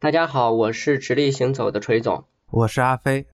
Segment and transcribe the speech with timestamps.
[0.00, 3.26] 大家好，我是直立行走的锤总，我是阿飞。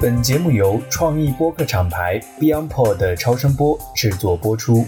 [0.00, 4.86] 本节目由创意播客厂牌 BeyondPod 的超声波制作播出。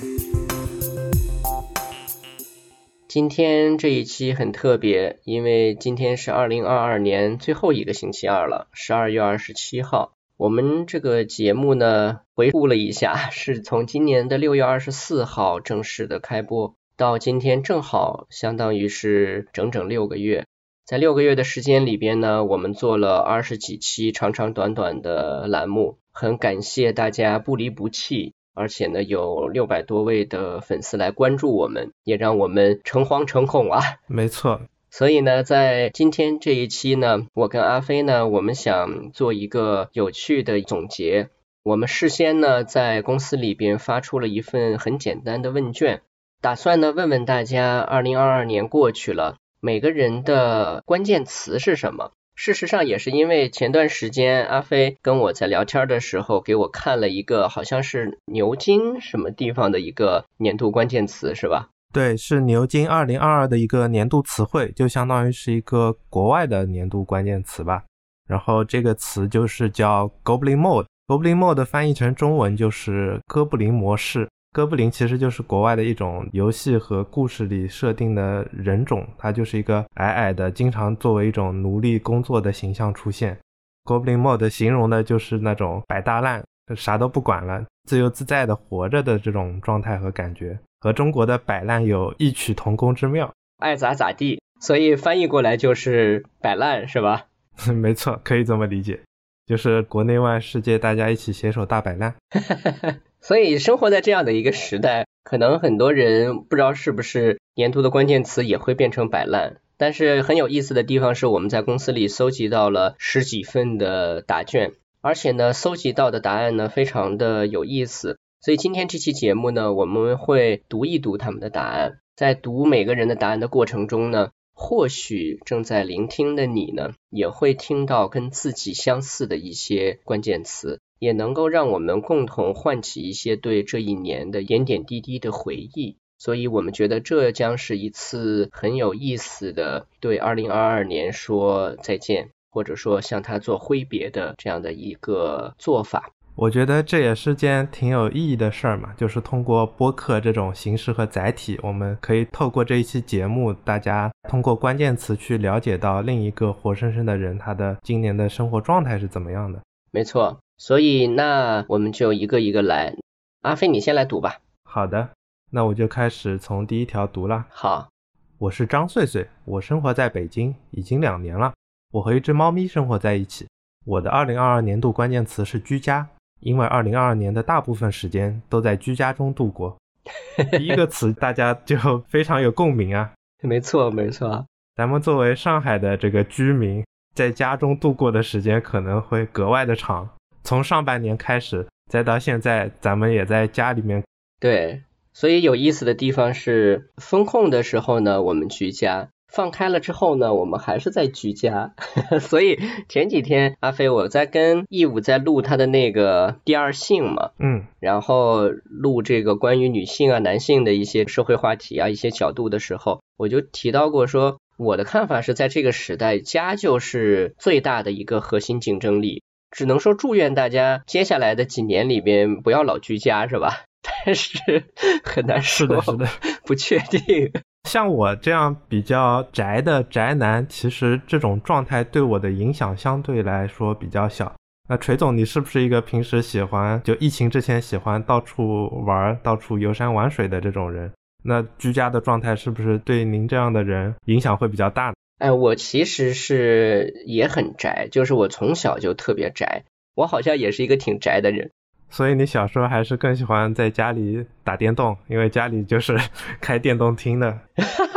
[3.09, 10.15] 今天这一期很特别，因为今天是二零二二年最后一个星期二了，十二月二十七号。
[10.41, 20.47] 我们这个节目呢，回顾了一下，是从今年的六月二十四号正式的开播，到今天正好相当于是整整六个月。
[20.87, 33.83] 在六个月的时间里边呢，我们做了二十几期长长短短的栏目，很感谢大家不离不弃，而且呢有六百多位的粉丝来关注我们，也让我们诚惶诚恐啊。
[34.07, 34.63] 没错。
[34.91, 41.31] 所以呢，在今天这一期呢，我跟阿飞呢，我们想做一个有趣的总结。
[41.63, 46.03] 我们事先呢，在公司里边发出了一份很简单的问卷，
[46.41, 52.13] 打算呢问问大家，二零二二年过去了，每个人的关键词是什么？
[52.35, 61.69] 事实上，也是因为前段时间阿飞跟我在聊天的时候，给我看了一个好像是牛津什么地方的一个年度关键词，是吧？
[61.93, 67.83] 对，是牛津二零二二的一个年度词汇，就相当于是一个国外的年度关键词吧。
[68.29, 74.29] 然后这个词就是叫 Goblin Mode，Goblin Mode 翻译成中文就是哥布林模式。
[74.53, 83.37] 哥布林其实就是国外的一种游戏和故事里设定的人种，它就是一个矮矮的，经常作为一种奴隶工作的形象出现。
[83.85, 86.45] Goblin Mode 形容的就是那种摆大烂，
[86.77, 90.57] 啥都不管了，自由自在的活着的这种状态和感觉。
[90.81, 97.27] 和中国的摆烂有异曲同工之妙，爱咋咋地，所以翻译过来就是摆烂，是吧？
[97.75, 99.01] 没错，可以这么理解，
[99.47, 102.15] 就是国内外世界大家一起携手大摆烂。
[103.21, 109.59] 所以生活在这样的一个时代，可能很多人不知道是不是年度的关键词也会变成摆烂。
[109.77, 118.19] 但是很有意思的地方是，我们在公司里搜集到了十几份的答卷，而且呢，搜集到的答案呢非常的有意思。
[118.43, 121.99] 所以今天这期节目呢，我们会读一读他们的答案。
[122.17, 135.99] 在读每个人的答案的过程中呢，或许正在聆听的你呢，也会听到跟自己相似的一些关键词，也能够让我们共同唤起一些对这一年的点点滴滴的回忆。
[136.17, 146.15] 所以我们觉得这将是一次很有意思的对2022年说再见，或者说向他做挥别的这样的一个做法。
[146.41, 159.61] 我觉得这也是件挺有意义的事儿嘛，就是通过播客这种形式和载体，我们可以透过这一期节目，大家通过关键词去了解到另一个活生生的人他的今年的生活状态是怎么样的。
[159.91, 162.95] 没错，所以那我们就一个一个来。
[163.43, 164.39] 阿飞，你先来读吧。
[164.65, 165.11] 好的，
[165.51, 167.45] 那我就开始从第一条读了。
[167.51, 167.91] 好，
[168.39, 171.53] 我是张穗穗，我生活在北京已经两年了，
[171.93, 173.47] 我和一只猫咪生活在一起。
[173.85, 176.09] 我的二零二二年度关键词是居家。
[176.41, 179.77] 因为二零二二年的大部分时间都在居家中度过，
[180.53, 181.77] 第一个词大家就
[182.09, 183.13] 非常有共鸣啊。
[183.43, 184.47] 没错，没错。
[184.77, 186.85] 咱们作为上海的这个居民，
[187.15, 190.09] 在家中度过的时间可能会格外的长。
[190.43, 194.03] 从上半年开始，再到现在，咱们也在家里面。
[194.39, 199.11] 对，所以有意思的地方是，风控的时候呢，我们居家。
[199.33, 201.75] 放开了之后呢，我们还是在居家，
[202.21, 202.59] 所以
[202.89, 223.65] 前几天阿飞我在跟义武在录他的那个第二性嘛，嗯，然后录这个关于女性啊、男性的一些社会话题啊、一些角度的时候，我就提到过说，我的看法是在这个时代，家就是最大的一个核心竞争力，只能说祝愿大家接下来的几年里边不要老居家，是吧？
[224.05, 224.65] 但是
[225.03, 226.09] 很难说，是的，是的，
[226.45, 227.33] 不确定。
[227.65, 234.35] 像我这样比较宅的宅男，其实这种状态对我的影响相对来说比较小。
[234.69, 240.93] 那锤总，你是不是一个平时喜欢就疫情之前喜欢到处玩、到处游山玩水的这种人？
[241.23, 244.95] 那居家的状态是不是对您这样的人影响会比较大呢？
[245.19, 249.65] 哎，我其实是也很宅，就是我从小就特别宅，
[249.95, 251.51] 我好像也是一个挺宅的人。
[251.91, 255.99] 所以你小时候还是更喜欢在家里打电动，因为家里就是
[256.41, 257.41] 开电动厅的。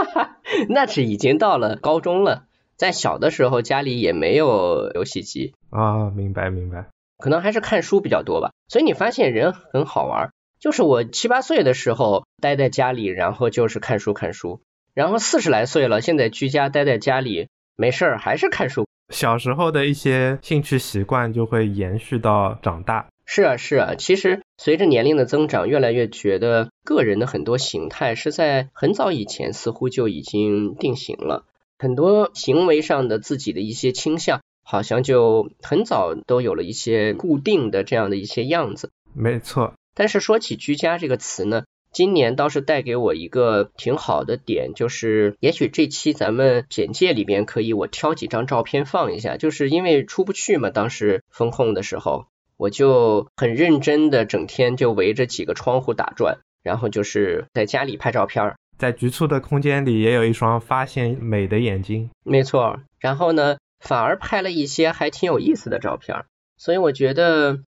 [0.70, 2.46] 那是已经到了高中了，
[2.76, 6.10] 在小的时候家里也没有游戏机啊。
[6.10, 6.88] 明白明白，
[7.18, 8.52] 可能还是看书比较多吧。
[8.68, 14.62] 所以你发现人很好玩，就是我七八岁的时候待在家里，然后就是看书看书，
[14.94, 18.88] 然后四十来岁了，现在居家待在家里没事儿还是看书。
[19.10, 23.06] 小时候的一些兴趣习惯就会延续到长大。
[23.26, 31.46] 是啊，是啊，其实随着年龄的增长，越来越觉得个人的很多形态是在很早以前似乎就已经定型了，
[31.80, 38.92] 很多行为上的自己的一些倾向，好像就很早都有了一些固定的这样的一些样子。
[39.14, 39.74] 没错。
[39.96, 52.26] 但是说起居家这个词呢，今年倒是带给我一个挺好的点，就是也许这期咱们简介里边可以我挑几张照片放一下，就是因为出不去嘛，当时封控的时候。
[52.58, 62.10] 我就很认真的整天就围着几个窗户打转，然后就是在家里拍照片，在局促的空间里也有一双发现美的眼睛。
[62.24, 66.26] 没错，然后呢，反而拍了一些还挺有意思的照片。
[66.58, 67.60] 所以我觉得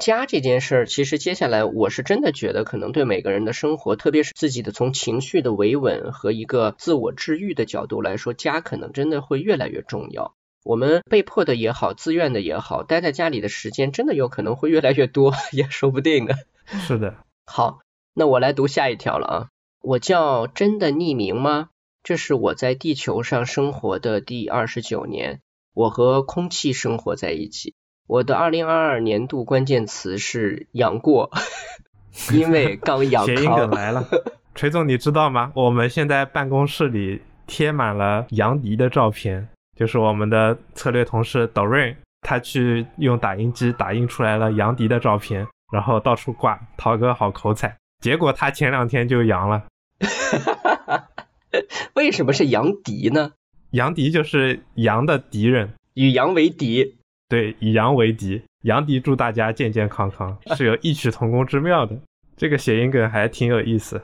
[0.00, 10.34] 家这件事儿，其实接下来我是真的觉得，可能对每个人的生活，特别是自己的从情绪的维稳和一个自我治愈的角度来说，家可能真的会越来越重要。
[10.64, 16.36] 我们被迫的也好，自愿的也好，待在家里的时间真的有可能会越来越多， 也说不定啊。
[16.64, 17.14] 是的。
[17.46, 17.80] 好，
[18.14, 19.48] 那我来读下一条了啊。
[19.82, 21.68] 我叫真的匿名吗？
[22.02, 25.40] 这是我在地球上生活的第二十九年，
[25.74, 27.74] 我和空气生活在一起。
[28.06, 31.30] 我的二零二二年度关键词是杨过，
[32.32, 34.06] 因为刚阳谐音梗来了。
[34.54, 35.52] 锤总，你知道吗？
[35.54, 39.48] 我们现在办公室里贴满了杨迪的照片。
[39.76, 46.60] 就是我们的策略同事 Doreen，他去用打印机打印出来了杨迪的照片，然后到处挂。
[46.76, 49.64] 涛哥好口才，结果他前两天就阳了。
[51.94, 53.32] 为什么是杨迪呢？
[53.70, 56.96] 杨迪就是羊的敌人，与羊为敌。
[57.28, 58.42] 对，以羊为敌。
[58.62, 61.96] 杨迪祝大家健健康康，是有异曲同工之妙的。
[62.36, 64.00] 这个谐音梗还挺有意思。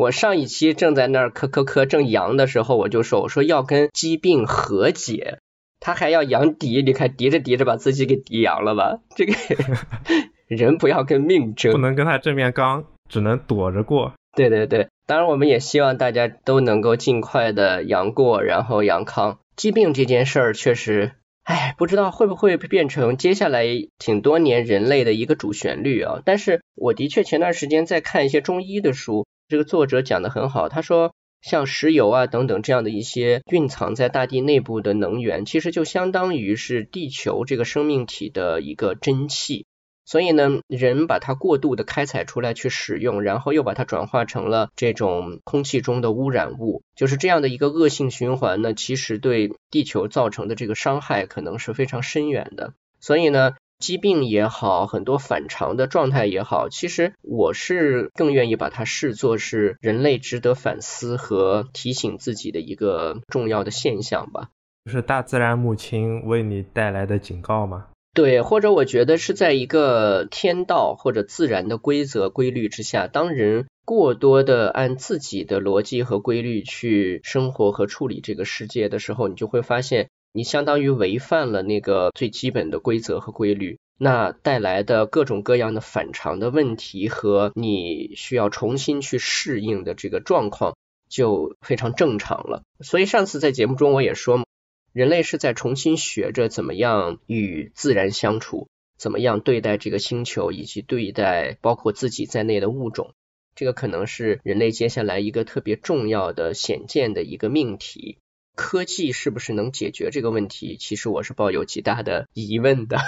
[0.00, 5.40] 我上一期正在那儿咳咳咳正阳的时候，我就说我说要跟疾病和解，
[5.78, 9.00] 他还要阳敌，你看敌着敌着把自己给敌阳了吧？
[9.14, 9.34] 这个
[10.48, 14.14] 人不要跟命争，不能跟他正面刚，只能躲着过。
[14.34, 19.38] 对对对，当然我们也希望大家都能够尽快的阳过，然后阳康。
[19.54, 21.12] 疾病这件事儿确实，
[21.44, 23.66] 哎，不知道会不会变成接下来
[23.98, 26.22] 挺多年人类的一个主旋律啊？
[26.24, 29.26] 但是我的确前段时间在看一些中医的书。
[29.50, 31.12] 这个作者讲的很好，他说
[31.42, 39.66] 像石油啊等等这样的一些蕴藏在大地内部的能源，其实就相当于是地球这个生命体的一个真气。
[40.04, 52.72] 所以呢，人把它过度的开采出来去使用，然后又把它转化成了这种空气中的污染物，就是这样的一个恶性循环呢，其实对地球造成的这个伤害可能是非常深远的。
[53.00, 53.54] 所以呢。
[53.80, 64.50] 疾病也好，很多反常的状态也好，其实我是更愿意把它视作是人类值得反思和提醒自己的一个重要的现象吧。
[64.84, 67.86] 就是大自然母亲为你带来的警告吗？
[68.12, 80.08] 对，或者我觉得是在一个天道或者自然的规则规律之下，当人过多的按自己的逻辑和规律去生活和处理这个世界的时候，你就会发现。
[80.32, 90.76] 你相当于违反了那个最基本的规则和规律，那带来的各种各样的反常的问题和你需要重新去适应的这个状况
[91.08, 92.62] 就非常正常了。
[92.80, 94.46] 所以上次在节目中我也说，
[94.92, 103.14] 人类是在重新学着怎么样与自然相处，怎么样对待这个星球以及对待包括自己在内的物种，
[103.56, 108.18] 这个可能是人类接下来一个特别重要的显见的一个命题。
[108.56, 110.76] 科技是不是能解决这个问题？
[110.78, 112.98] 其实我是抱有极大的疑问的。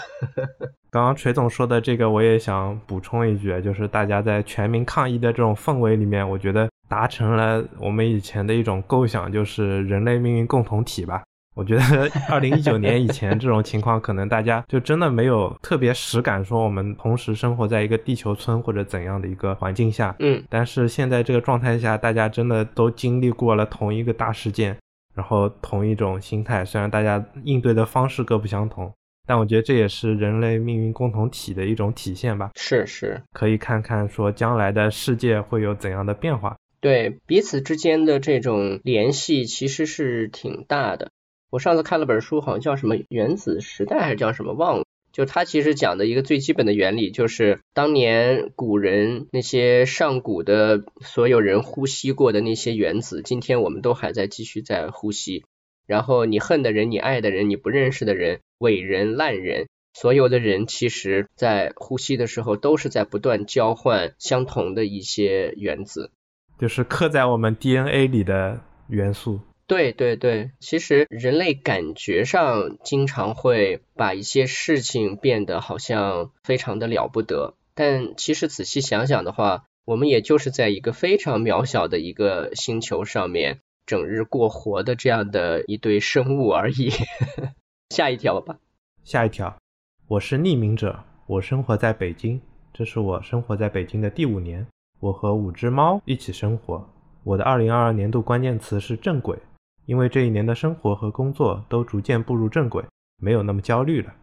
[0.90, 11.22] 刚刚锤总说的这个，我也想补充一句，就是大家在全民抗疫的这种氛围里面，我觉得达成了我们以前的一种构想，就是人类命运共同体吧。
[11.54, 20.14] 我觉得 二零一九年以前这种情况，可能大家就真的没有特别实感，说我们同时生活在一个地球村或者怎样的一个环境下。
[20.18, 20.42] 嗯。
[20.48, 24.76] 但是现在这个状态下，大家真的都经历过了同一个大事件。
[25.14, 28.92] 然后同一种心态，虽然大家应对的方式各不相同，
[29.26, 32.50] 但我觉得这也是人类命运共同体的一种体现吧。
[32.54, 36.56] 是是，可以看看说将来的世界会有怎样的变化。
[36.80, 41.10] 对彼此之间的这种联系其实是挺大的。
[41.50, 44.84] 我上次看了本书，好像叫什么《原子时代》还是叫什么忘了。
[45.12, 55.44] 就他其实讲的一个最基本的原理，就是当年古人那些上古的所有人呼吸过的那些原子，今天我们都还在继续在呼吸。
[55.86, 66.10] 然后你恨的人、你爱的人、你不认识的人、伟人、烂人，所有的人其实在呼吸的时候都是在不断交换相同的一些原子，
[66.58, 69.40] 就是刻在我们 DNA 里的元素。
[69.72, 86.90] 对对对，其实人类感觉上经常会把一些事情变得好像非常的了不得，但其实仔细想想的话，我们也就是在一个非常渺小的一个星球上面整日过活的这样的一对生物而已。
[87.88, 88.58] 下一条吧。
[89.02, 89.56] 下一条，
[90.06, 92.38] 我是匿名者，我生活在北京，
[92.74, 94.66] 这是我生活在北京的第五年，
[95.00, 96.86] 我和五只猫一起生活。
[97.24, 99.38] 我的二零二二年度关键词是正轨。
[99.86, 102.84] 因为这一年的生活和工作都逐渐步入正轨，
[103.20, 104.14] 没有那么焦虑了。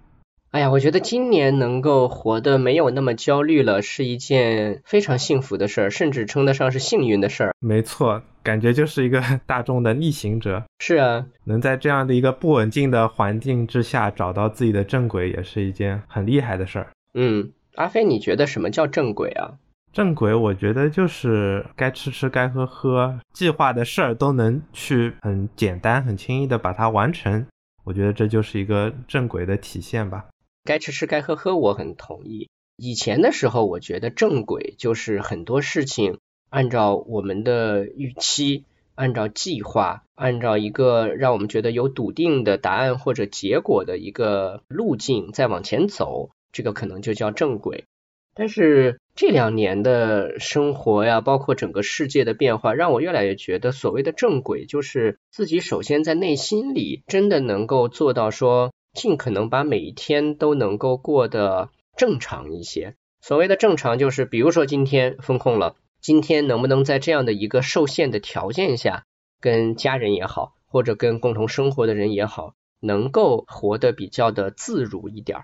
[0.51, 7.53] 哎呀，我觉得今年能够活得没有那么焦虑了，是一件非常幸福的事儿，甚至称得上是幸运的事儿。
[7.59, 10.63] 没错，感觉就是一个 大众的逆行者。
[10.79, 16.87] 是啊，能在这样的一个不稳定的环境之下找到自己的正轨，也是一件很厉害的事儿。
[17.13, 19.59] 嗯，阿飞，你觉得什么叫正轨啊？
[19.91, 27.48] 正轨，我觉得就是该吃吃，该喝喝，计划的事儿都能去很简单、很轻易的把它完成。
[27.84, 30.27] 我觉得这就是一个正轨的体现吧。
[30.63, 32.50] 该吃吃，该喝喝，我很同意。
[32.75, 36.19] 以前的时候，我觉得正轨就是很多事情
[36.50, 47.86] 按照我们的预期、按照计划、按照一个让我们觉得有笃定的答案或者结果的一个路径再往前走，这个可能就叫正轨。
[48.39, 62.96] 但是这两年的生活呀，包括整个世界的变化，让我越来越觉得，所谓的正轨，就是自己首先在内心里真的能够做到说，尽可能把每一天都能够过得正常一些。
[63.19, 69.03] 所谓的正常，就是比如说今天封控了，今天能不能在这样的一个受限的条件下，
[69.41, 75.39] 跟家人也好，或者跟共同生活的人也好，能够活得比较的自如一点。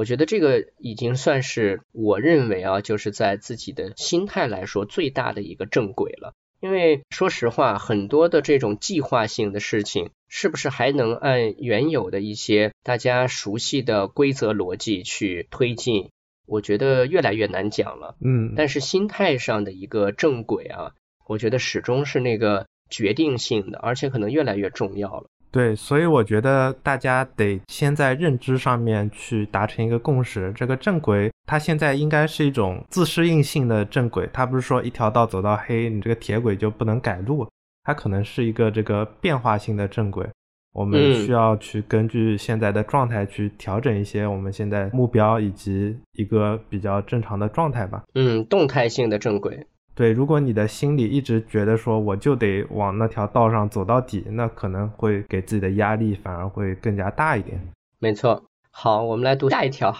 [0.00, 6.32] 我觉得这个已经算是我认为啊，就是在自己的心态来说最大的一个正轨了。
[6.62, 16.08] 因为说实话，很多的这种计划性的事情，是不是还能按原有的一些大家熟悉的规则逻辑去推进？
[16.46, 18.16] 我觉得越来越难讲了。
[18.24, 20.94] 嗯，但是心态上的一个正轨啊，
[21.26, 25.26] 我觉得始终是那个决定性的，而且可能越来越重要了。
[25.52, 30.52] 对，所以我觉得大家得先在认知上面去达成一个共识。
[30.54, 37.48] 这个正轨，它现在应该是一种自适应性的正轨，它不是说一条道走到黑，你这个铁轨就不能改路，
[37.82, 40.24] 它可能是一个这个变化性的正轨。
[40.72, 48.04] 我们需要去根据现在的状态去调整一些我们现在目标以及一个比较正常的状态吧。
[48.14, 49.66] 嗯，动态性的正轨。
[50.00, 57.60] 对，如果你的心里一直觉得说我就得往那条道上走到底，那可能会给自己的压力反而会更加大一点。
[57.98, 59.94] 没错，好，我们来读下一条。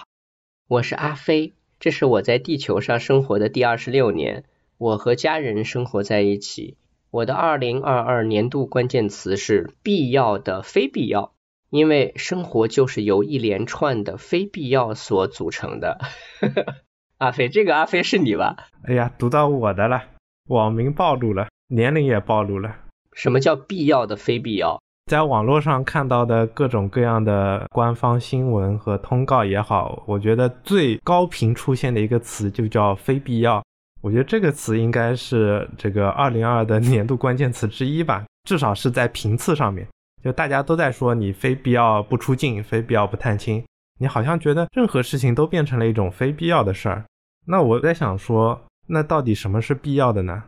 [0.67, 4.43] 我是阿飞，这是我在地球上生活的第二十六年，
[4.79, 6.77] 我和家人生活在一起。
[7.11, 11.33] 我的二零二二年度关键词是必要的非必要，
[11.69, 15.99] 因为生活就是由一连串的非必要所组成的。
[17.21, 18.57] 阿飞，这个阿飞是你吧？
[18.85, 20.01] 哎呀，读到我的了，
[20.49, 22.75] 网名暴露了，年龄也暴露了。
[23.13, 24.81] 什么叫必要的非必要？
[25.05, 33.63] 在网络上看到的各种各样的官方新闻和通告也好，我觉得最高频出现的一个词就叫非必要。
[34.01, 39.87] 我觉得这个词应该是这个二零二的年度关键词之一吧，至少是在频次上面，
[40.23, 43.63] 就大家都在说你非必要不出境，非必要不探亲，
[43.99, 47.05] 你好像觉得任何事情都变成了一种非必要的事儿。
[47.45, 50.43] 那我在想说，那到底什么是必要的呢？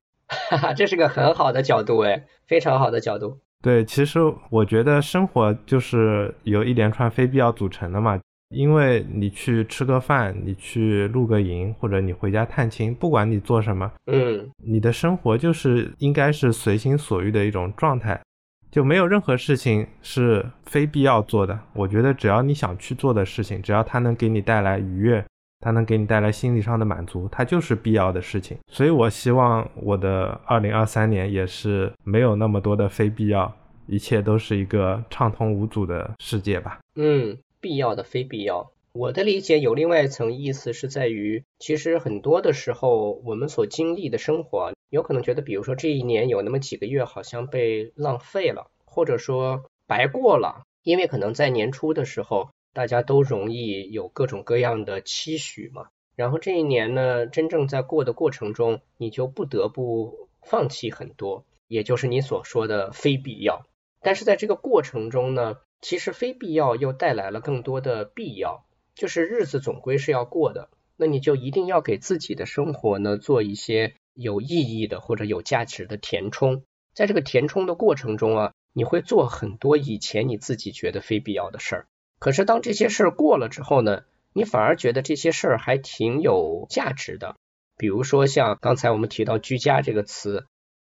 [0.50, 3.38] 哈哈，这是个很好的角度哎，非常好的角度。
[3.62, 4.20] 对，其实
[4.50, 8.20] 我觉得生活就是由一连串非必要组成的嘛。
[8.50, 18.22] 因为你去吃个饭，你去露个营，或者你回家探亲，不管你做什么，嗯，你的生活就是应该是随心所欲的一种状态，
[18.70, 21.60] 就没有任何事情是非必要做的。
[21.74, 25.26] 我觉得只要你想去做的事情，只要它能给你带来愉悦。
[25.63, 28.58] 它能给你带来心理上的满足，它就是必要的事情。
[28.67, 33.55] 所以我希望我的二零二三年也是没有那么多的非必要，
[33.88, 36.79] 一切都是一个畅通无阻的世界吧。
[36.96, 52.50] 嗯，必要的非必要，我的理解有另外一层意思，是在于其实很多的时候，我们所经历的生活，有可能觉得，比如说这一年有那么几个月好像被浪费了，或者说白过了，因为可能在年初的时候。
[52.74, 63.65] 大家都容易有各种各样的期许嘛，然后这一年呢，真正在过的过程中，你就不得不放弃很多，也就是你所说的非必要。
[64.01, 68.65] 但是在这个过程中呢，其实非必要又带来了更多的必要，
[68.96, 76.63] 就是日子总归是要过的，那你就一定要给自己的生活呢做一些有意义的或者有价值的填充。
[76.94, 81.88] 在这个填充的过程中啊，你会做很多以前你自己觉得非必要的事儿。
[82.24, 87.36] 可是当这些事儿过了之后呢，你反而觉得这些事儿还挺有价值的。
[87.77, 90.46] 比如说像刚才我们提到居家这个词，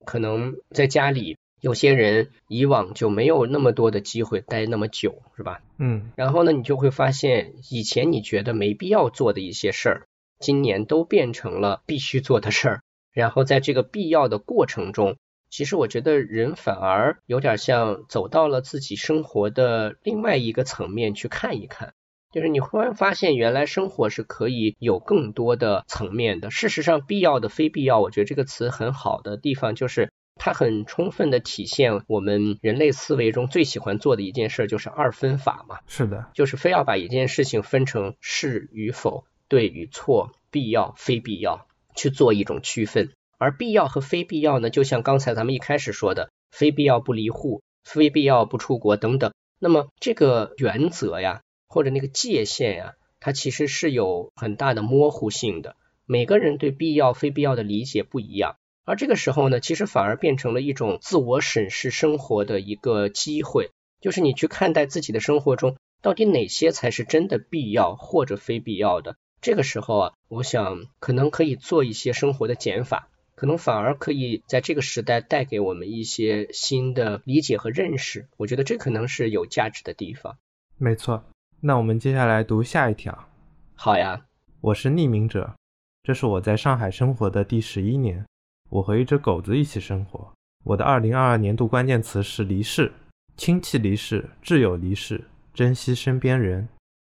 [0.03, 5.61] 可能在家里有些人以往就没有那么多的机会待那么久，是吧？
[5.77, 10.07] 嗯，然后呢，你就会发现以前你觉得没必要做的一些事儿，
[10.39, 12.81] 今年都变成了必须做的事儿。
[13.13, 15.15] 然后在这个必要的过程中，
[15.51, 21.93] 其实我觉得人反而有点像走到了自己生活的另外一个层面去看一看。
[22.31, 26.50] 就是你忽然发现，原来生活是可以有更多的层面的。
[26.50, 35.79] 事实上，必要的、非必要，我觉得这个词很好的地方，就是它很充分的体现我们人类思维中最喜欢做的一件事，就是二分法嘛。
[35.88, 41.67] 是的，就是非要把一件事情分成是与否、对与错、必要、非必要，
[41.98, 43.10] 去做一种区分。
[43.41, 49.33] 而必要和非必要呢，就像刚才咱们一开始说的，非必要不离户、非必要不出国等等。
[49.57, 51.41] 那么这个原则呀。
[51.74, 55.77] 或者那个界限呀，它其实是有很大的模糊性的。
[56.05, 63.69] 每个人对必要、非必要的理解不一样，而这个时候呢，其实反而变成了一种自我审视生活的一个机会，
[64.01, 69.15] 就是你去看待自己的生活中，到底哪些才是真的必要或者非必要的。
[69.39, 73.07] 这个时候啊，我想可能可以做一些生活的减法，
[73.41, 78.27] 可能反而可以在这个时代带给我们一些新的理解和认识。
[78.38, 80.38] 我觉得这可能是有价值的地方。
[80.77, 81.24] 没错。
[81.60, 83.27] 那我们接下来读下一条。
[83.74, 84.27] 好呀，
[84.62, 85.55] 我是匿名者，
[86.03, 88.24] 这是我在上海生活的第十一年，
[88.69, 90.31] 我和一只狗子一起生活。
[90.63, 92.91] 我的二零二二年度关键词是离世，
[93.38, 95.19] 亲戚离世，挚友离世，
[95.51, 96.69] 珍惜身边人。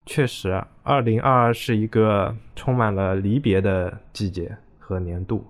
[0.07, 5.45] 确实，二零二二是一个充满了离别的季节和年度。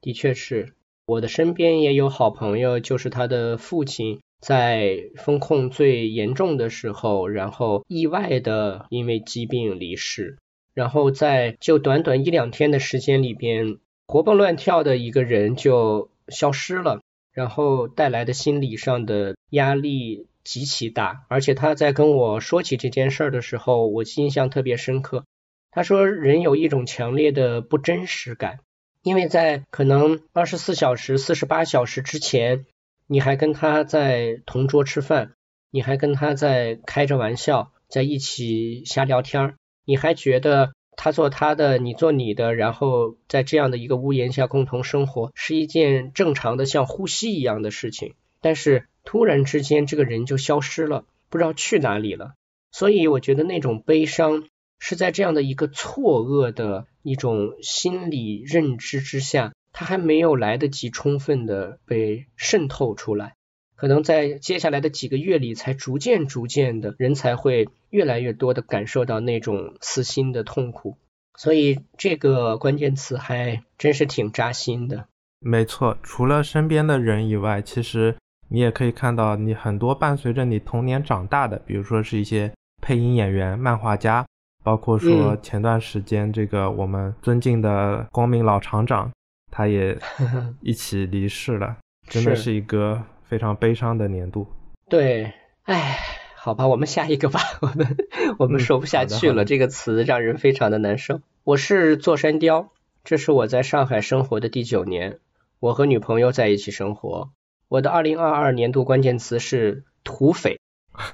[0.00, 0.74] 的确是，
[1.06, 4.20] 我的身边也有好朋友，就是他的父亲。
[4.40, 10.38] 在风控最严重的时候，然后意外的因为疾病离世，
[10.74, 17.00] 然后在就短短一两天的时间里边，活蹦乱跳的一个人就消失了，
[17.32, 21.24] 然后带来的心理上的压力极其大。
[21.26, 25.24] 而且他在跟我说起这件事的时候，我印象特别深刻。
[25.72, 28.60] 他说人有一种强烈的不真实感，
[29.08, 32.66] 因为在可能二十四小时、四十八小时之前。
[33.10, 35.32] 你还跟他在同桌吃饭，
[35.70, 39.54] 你还跟他在开着玩笑，在一起瞎聊天儿
[39.86, 48.12] 你还觉得他做他的，你做你的，然后在这样的一个屋檐下共同生活，是一件正常的像呼吸一样的事情。
[48.42, 52.34] 但是突然之间，这个人就消失了，不知道去哪里了。
[52.72, 54.44] 所以我觉得那种悲伤
[54.78, 59.52] 是在这样的一个错愕的一种心理认知之下。
[59.70, 63.34] 他还没有来得及充分的被渗透出来，
[63.76, 70.96] 可能在接下来的几个月里，才逐渐逐渐的人才会越来越多的感受到那种撕心的痛苦，
[71.36, 75.06] 所以这个关键词还真是挺扎心的。
[75.38, 78.16] 没错，除了身边的人以外，其实
[78.48, 84.26] 你也可以看到你很多伴随着你童年长大的，比如说是一些配音演员、漫画家，
[84.68, 89.10] 包括说前段时间这个我们尊敬的光明老厂长。
[89.50, 89.96] 他也
[90.60, 94.46] 一起离世了，真的是一个非常悲伤的年度。
[94.90, 95.96] 对，唉，
[96.36, 97.96] 好吧，我们下一个吧，我们
[98.38, 101.22] 我们说不下去了，这个词让人非常的难受。
[101.44, 102.68] 我是座山雕，
[103.04, 105.18] 这是我在上海生活的第九年，
[105.60, 107.30] 我和女朋友在一起生活。
[107.68, 110.60] 我的二零二二年度关键词是土匪，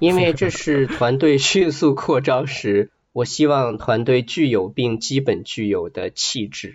[0.00, 6.74] 因为这是团队迅速扩张时，我希望团队具有并基本具有的气质。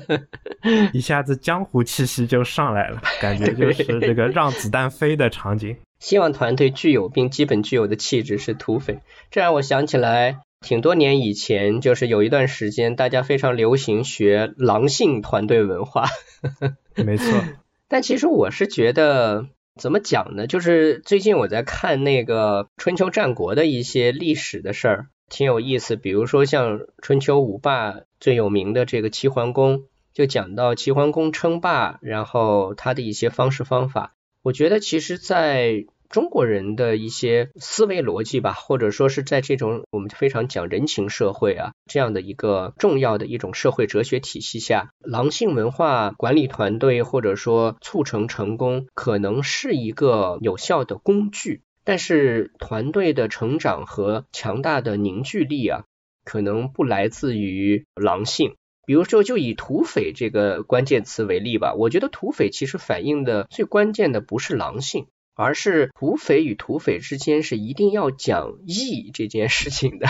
[0.94, 5.76] 一下子江湖气息就上来了，感觉就是这个让子弹飞的场景。
[5.98, 16.06] 希望团队具有并基本具有的气质是土匪，这让我想起来挺多年以前，就是有一段时间大家非常流行学狼性团队文化。
[16.94, 17.44] 没 错，
[17.86, 20.46] 但其实我是觉得怎么讲呢？
[20.46, 25.06] 就是最近我在看那个春秋战国的一些历史的事儿。
[25.28, 34.14] 挺有意思，比如说像春秋五霸最有名的这个齐桓公，就讲到齐桓公称霸，然后他的一些方式方法。
[34.42, 51.60] 我觉得其实在中国人的一些思维逻辑吧，或者说是在这种我们非常讲人情社会啊这样的一个重要的一种社会哲学体系下，狼性文化管理团队或者说促成成功，可能是一个有效的工具。
[51.88, 55.84] 但是团队的成长和强大的凝聚力啊，
[56.22, 58.56] 可能不来自于狼性。
[58.84, 70.08] 比如说，就以土匪这个关键词为例吧，我觉得土匪其实反映的最关键的不是狼性，而是土匪与土匪之间是一定要讲义这件事情的。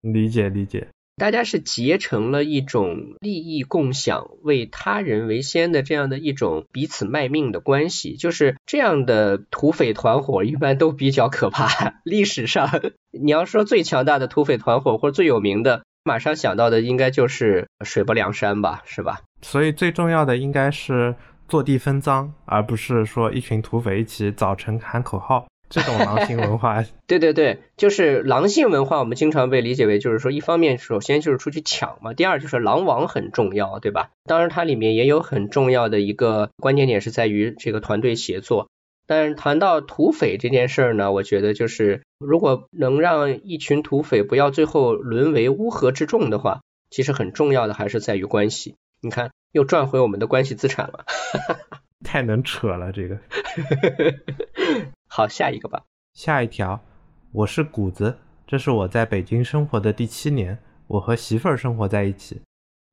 [0.00, 0.88] 理 解理解。
[1.16, 12.00] 大家是结成了一种利益共享、为他人为先的这样的一种彼此卖命的关系，就是这样的土匪团伙一般都比较可怕。
[12.04, 12.68] 历史上，
[13.10, 19.20] 你要说最强大的土匪团伙或者最有名的，马上想到的应该就是水泊梁山吧，是吧？
[19.42, 21.14] 所以最重要的应该是
[21.46, 25.46] 坐地分赃，而不是说一群土匪一起早晨喊口号。
[25.72, 28.98] 这种狼性文化， 对对对，就是狼性文化。
[28.98, 34.10] 我们经常被理解为，就是说，一方面首先就是出去抢嘛，第二就是狼王很重要，对吧？
[34.26, 38.68] 当然，它里面也有很重要的一个关键点是在于这个团队协作。
[39.06, 48.74] 但是谈到土匪这件事儿呢，我觉得就是如果能让一群土匪不要最后沦为乌合之众的话，其实很重要的还是在于关系。
[49.00, 51.06] 你看，又赚回我们的关系资产了。
[52.04, 53.18] 太能扯了，这个。
[55.14, 55.84] 好，下一个吧。
[56.14, 56.80] 下一条，
[57.32, 62.40] 我是谷子，这是我在北京生活的第七年，我和媳妇儿生活在一起。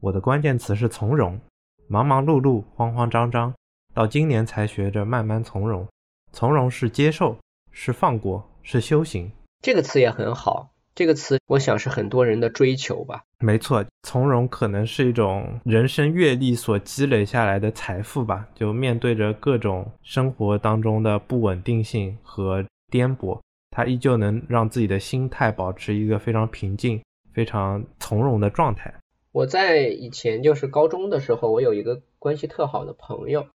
[0.02, 1.40] 我的关键词是从容，
[1.88, 3.54] 忙忙碌碌，慌慌张张，
[3.94, 5.88] 到今年才学着慢慢从容。
[6.34, 7.38] 从容是接受，
[7.72, 9.32] 是放过，是修行。
[9.64, 10.74] 这个词也很好。
[10.96, 13.24] 这个词，我想是很多人的追求吧。
[13.40, 18.48] 没错，从容可能是一种人生阅历所积累下来的财富吧。
[18.54, 23.40] 就面对着各种生活当中的不稳定性和颠簸，
[23.72, 27.02] 他依旧能让自己的心态保持一个非常平静、
[27.34, 28.94] 非常从容的状态。
[29.32, 33.48] 我在以前就是高中的时候，我有一个关系特好的朋友，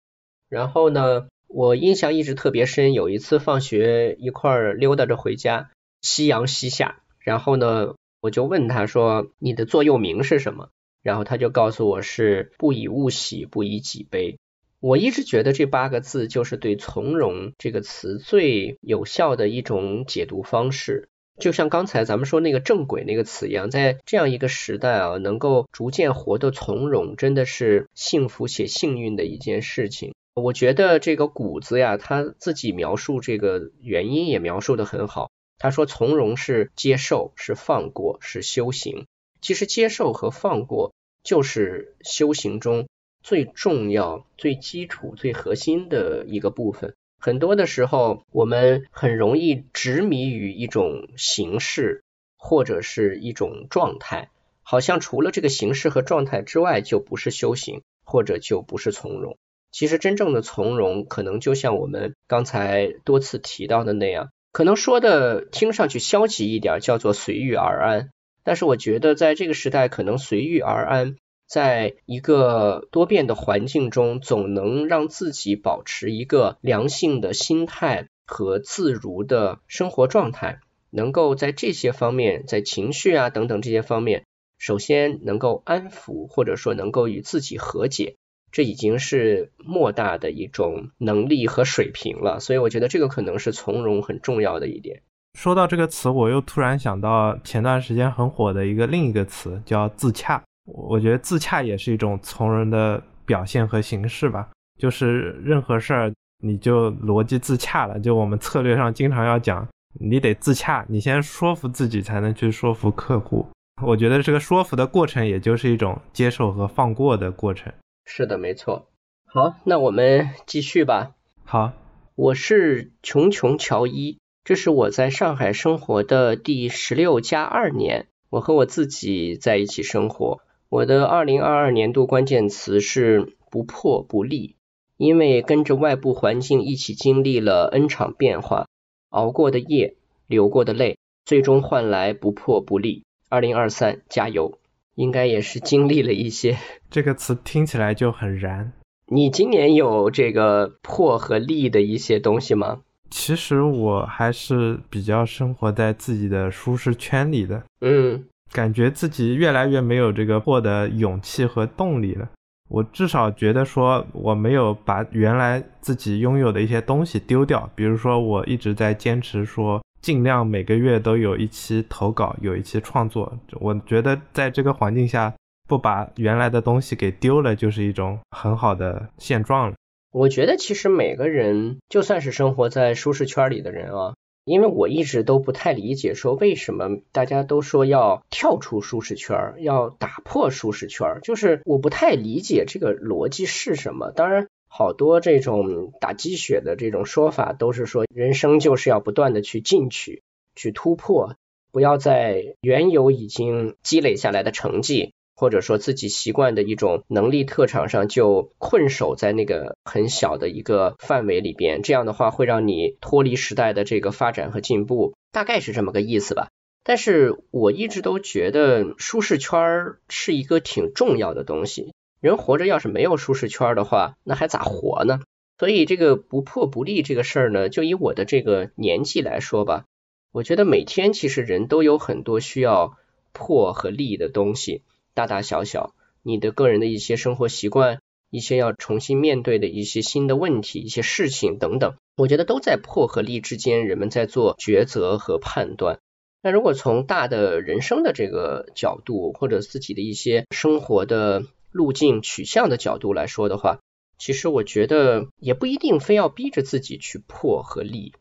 [0.49, 2.93] 然后呢，我印象一直特别深。
[2.93, 5.69] 有一次放学一块儿溜达着回家，
[6.01, 7.01] 夕阳西下。
[7.25, 10.69] 然后呢，我就问他说：“你的座右铭是什么？”
[11.01, 14.37] 然后他就告诉我是“不以物喜，不以己悲”。
[14.79, 21.09] 我一直觉得这八个字就是对“从容”这个词最有效的一种解读方式。
[21.39, 30.13] 就像刚才咱们说那个“正轨”那个词一样，在这样一个时代啊，能够逐渐活得从容，真的是幸福且幸运的一件事情。
[30.35, 35.31] 我觉得这个谷子呀，他自己描述这个原因也描述的很好。
[35.57, 39.07] 他说：“从容是接受，是放过，是修行。
[39.41, 42.87] 其实接受和放过就是修行中
[43.23, 46.93] 最重要、最基础、最核心的一个部分。
[47.19, 52.03] 很多的时候，我们很容易执迷于一种形式
[52.37, 54.29] 或者是一种状态，
[54.61, 59.37] 好像除了这个形式和状态之外，就不是修行，或者就不是从容。
[59.71, 68.09] 其实真正的从容，可能就像我们刚才多次提到的那样。”可能说的听上去消极一点，叫做随遇而安。
[68.41, 84.23] 但是我觉得在这个时代，可能随遇而安，在一个多变的环境中，总能让自己保持一个良性的心态和自如的生活状态，能够在这些方面，在情绪啊等等这些方面，
[84.57, 88.15] 首先能够安抚，或者说能够与自己和解。
[88.55, 95.01] 这已经是莫大的一种能力和水平了，所以我觉得这个可能是从容很重要的一点。
[95.37, 100.41] 说到这个词，我又突然想到前段时间很火的一个另一个词，叫自洽。
[100.63, 104.47] 我觉得自洽也是一种从容的表现和形式吧。
[104.79, 109.67] 就是任何事儿你就逻辑自洽了，就我们策略上经常要讲，
[109.99, 113.45] 你得自洽，你先说服自己才能去说服客户。
[113.83, 117.69] 我觉得这个说服的过程，也就是一种接受和放过的过程。
[118.05, 118.87] 是的，没错。
[119.25, 121.15] 好，那我们继续吧。
[121.43, 121.73] 好，
[122.15, 130.39] 我是琼琼乔伊，这是我在上海生活的第十六加二年，我和我自己在一起生活。
[130.69, 134.55] 我的二零二二年度关键词是不破不立，
[134.97, 138.67] 因为跟着外部环境一起经历了 N 场变化，
[139.09, 139.95] 熬过的夜，
[140.27, 143.03] 流过的泪，最终换来不破不立。
[143.29, 144.59] 二零二三，加油！
[144.95, 146.57] 应该也是经历了一些，
[146.89, 148.73] 这个词听起来就很燃。
[149.11, 152.79] 你今年有这个破和立的一些东西吗？
[153.11, 162.27] 其实我还是比较生活在自己的舒适圈里的，嗯，感觉自己越来越没有这个破的勇气和动力了。
[162.67, 169.81] 我至少觉得说我没有把原来自己拥有的一些东西丢掉，比如说我一直在坚持说。
[170.05, 173.39] 尽量每个月都有一期投稿，有一期创作。
[173.59, 175.33] 我觉得在这个环境下，
[175.67, 179.75] 不把原来的东西给丢了，就是一种很好的现状了。
[180.11, 184.13] 我觉得其实每个人，就算是生活在舒适圈里的人啊，
[184.43, 194.11] 因为我一直都不太理解，说为什么大家都说要跳出舒适圈，要打破舒适圈，就是我不太理解这个逻辑是什么。
[194.11, 194.45] 当然。
[194.77, 200.21] 好多这种打鸡血的这种说法，都是说人生就是要不断的去进取、
[200.53, 201.37] 去突破，
[201.71, 216.49] 不要在原有已经积累下来的成绩，或者说自己习惯的一种能力特长上就困守在那个很小的一个范围里边，这样的话会让你脱离时代的这个发展和进步，大概是这么个意思吧。
[216.83, 221.93] 但是我一直都觉得舒适圈是一个挺重要的东西。
[222.21, 225.19] 人活着要是没有舒适圈的话，那还咋活呢？
[225.57, 229.85] 所以这个不破不立这个事儿呢，就以我的这个年纪来说吧，
[230.31, 232.97] 我觉得每天其实人都有很多需要
[233.31, 234.81] 破和立的东西，
[235.13, 237.99] 大大小小，你的个人的一些生活习惯，
[238.29, 245.99] 一些要重新面对的一些新的问题、一些事情等等，我觉得都在破和立之间，人们在做抉择和判断。
[246.41, 251.43] 那如果从大的人生的这个角度，或者自己的一些生活的，
[251.75, 253.79] 路径取向的角度来说的话，
[254.17, 258.13] 其实我觉得也不一定非要逼着自己去破和立。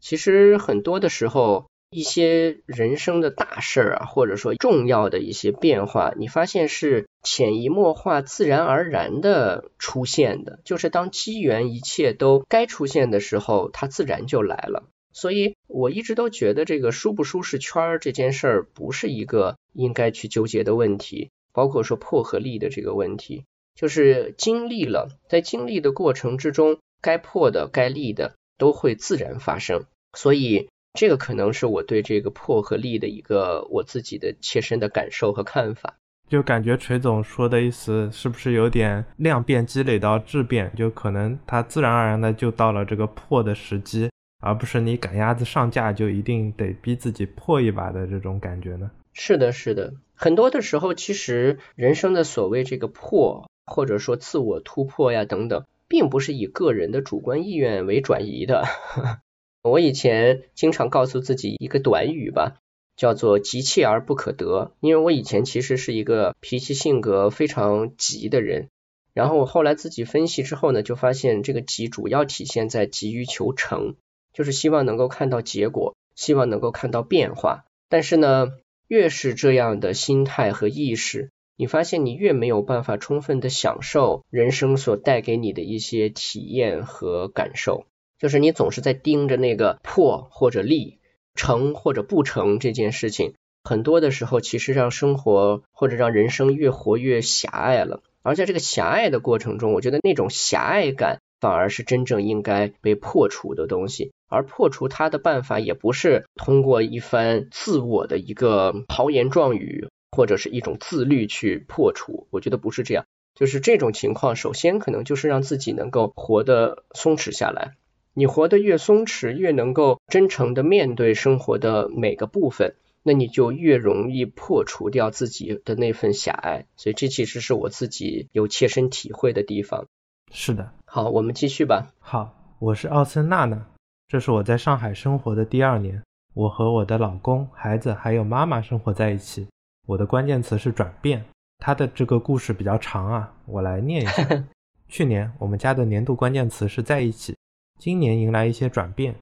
[0.00, 10.58] 其实很多的时候，一些人生的大事儿啊，或者说重要的一些变化，你发现是潜移默化、自然而然的出现的。
[10.64, 14.88] 就是当机缘一切都该出现的时候，它自然就来了。
[15.12, 21.30] 所以我一直都觉得这个舒不舒适圈这件事儿不是一个应该去纠结的问题。
[21.52, 29.84] 包括说破和立的这个问题，就是经历了，在经历的过程之中，该破的、该立的都会自然发生。
[30.16, 35.94] 所以这个可能是我对这个破和立的一个我自己的切身的感受和看法。
[36.28, 40.72] 就感觉锤总说的意思是不是有点量变积累到质变？
[40.76, 44.08] 就可能它自然而然的就到了这个破的时机，
[44.40, 48.88] 而不是你赶鸭子上架就一定得逼自己破一把的这种感觉呢？
[49.12, 49.94] 是的，是的。
[50.14, 58.64] 很多的时候，其实人生的所谓这个破，或者说自我突破呀等等，并不是以个人的主观意愿为转移的。
[59.62, 62.58] 我以前经常告诉自己一个短语吧，
[62.96, 64.72] 叫做急切而不可得。
[64.80, 68.68] 因为我以前其实是一个脾气性格非常急的人，
[69.12, 73.96] 然后我后来自己分析之后呢，就发现这个急主要体现在急于求成，
[74.32, 78.52] 就是希望能够看到结果，希望能够看到变化，但是呢。
[78.90, 87.86] 越是这样的心态和意识，你发现你越没有办法充分的享受人生所带给你的一些体验和感受。
[88.18, 90.98] 就是你总是在盯着那个破或者立，
[91.36, 98.02] 成或者不成这件事情，很多的时候其实让生活或者让人生越活越狭隘了。
[98.22, 101.20] 而在这个狭隘的过程中，我觉得那种狭隘感。
[101.40, 113.06] 反而是真正应该被破除的东西，而破除它的办法也不是通过一番自我的一个豪言壮语或者是一种自律去破除，我觉得不是这样。
[113.34, 117.72] 就是这种情况，首先可能就是让自己能够活得松弛下来。
[118.12, 126.66] 你活得越松弛，越能够真诚的面对生活的每个部分，那你就越容易破除掉自己的那份狭隘。
[126.76, 129.86] 所以这其实是我自己有切身体会的地方。
[130.32, 130.72] 是的。
[130.92, 131.86] 好，我们继续吧。
[132.00, 133.64] 好，我是奥森娜娜，
[134.08, 136.02] 这是我在上海生活的第二年。
[136.34, 139.46] 我和我的老公、孩子还有妈妈生活在一起。
[139.86, 141.24] 我的关键词是转变。
[141.58, 144.26] 他的这个故事比较长啊，我来念一下。
[144.90, 147.36] 去年我们家的年度关键词是在一起，
[147.78, 149.14] 今年迎来一些转变。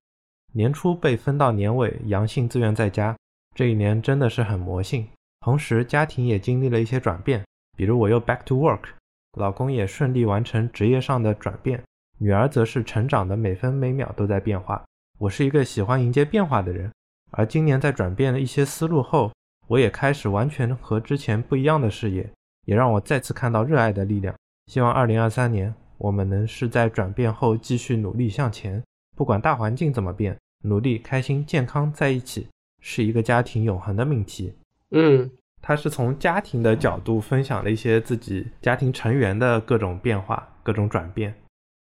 [0.55, 3.15] 年初被分到年尾，阳性自愿在家。
[3.55, 5.07] 这一年真的是很魔性。
[5.41, 7.45] 同时家庭也经历了一些转变，
[7.77, 8.85] 比如我又 back to work。
[9.37, 11.83] 老公也顺利完成职业上的转变，
[12.19, 14.85] 女儿则是成长的每分每秒都在变化。
[15.19, 16.91] 我是一个喜欢迎接变化的人，
[17.31, 19.33] 而今年在转变了一些思路后，
[19.67, 22.29] 我也开始完全和之前不一样的视野，
[22.67, 24.35] 也让我再次看到热爱的力量。
[24.67, 28.83] 希望2023年我们能是在转变后继续努力向前，
[29.17, 32.49] 不管大环境怎么变，努力、开心、健康在一起，
[32.81, 34.55] 是一个家庭永恒的命题。
[34.91, 35.31] 嗯。
[35.69, 41.35] 他是从家庭的角度分享了一些自己家庭成员的各种变化、各种转变，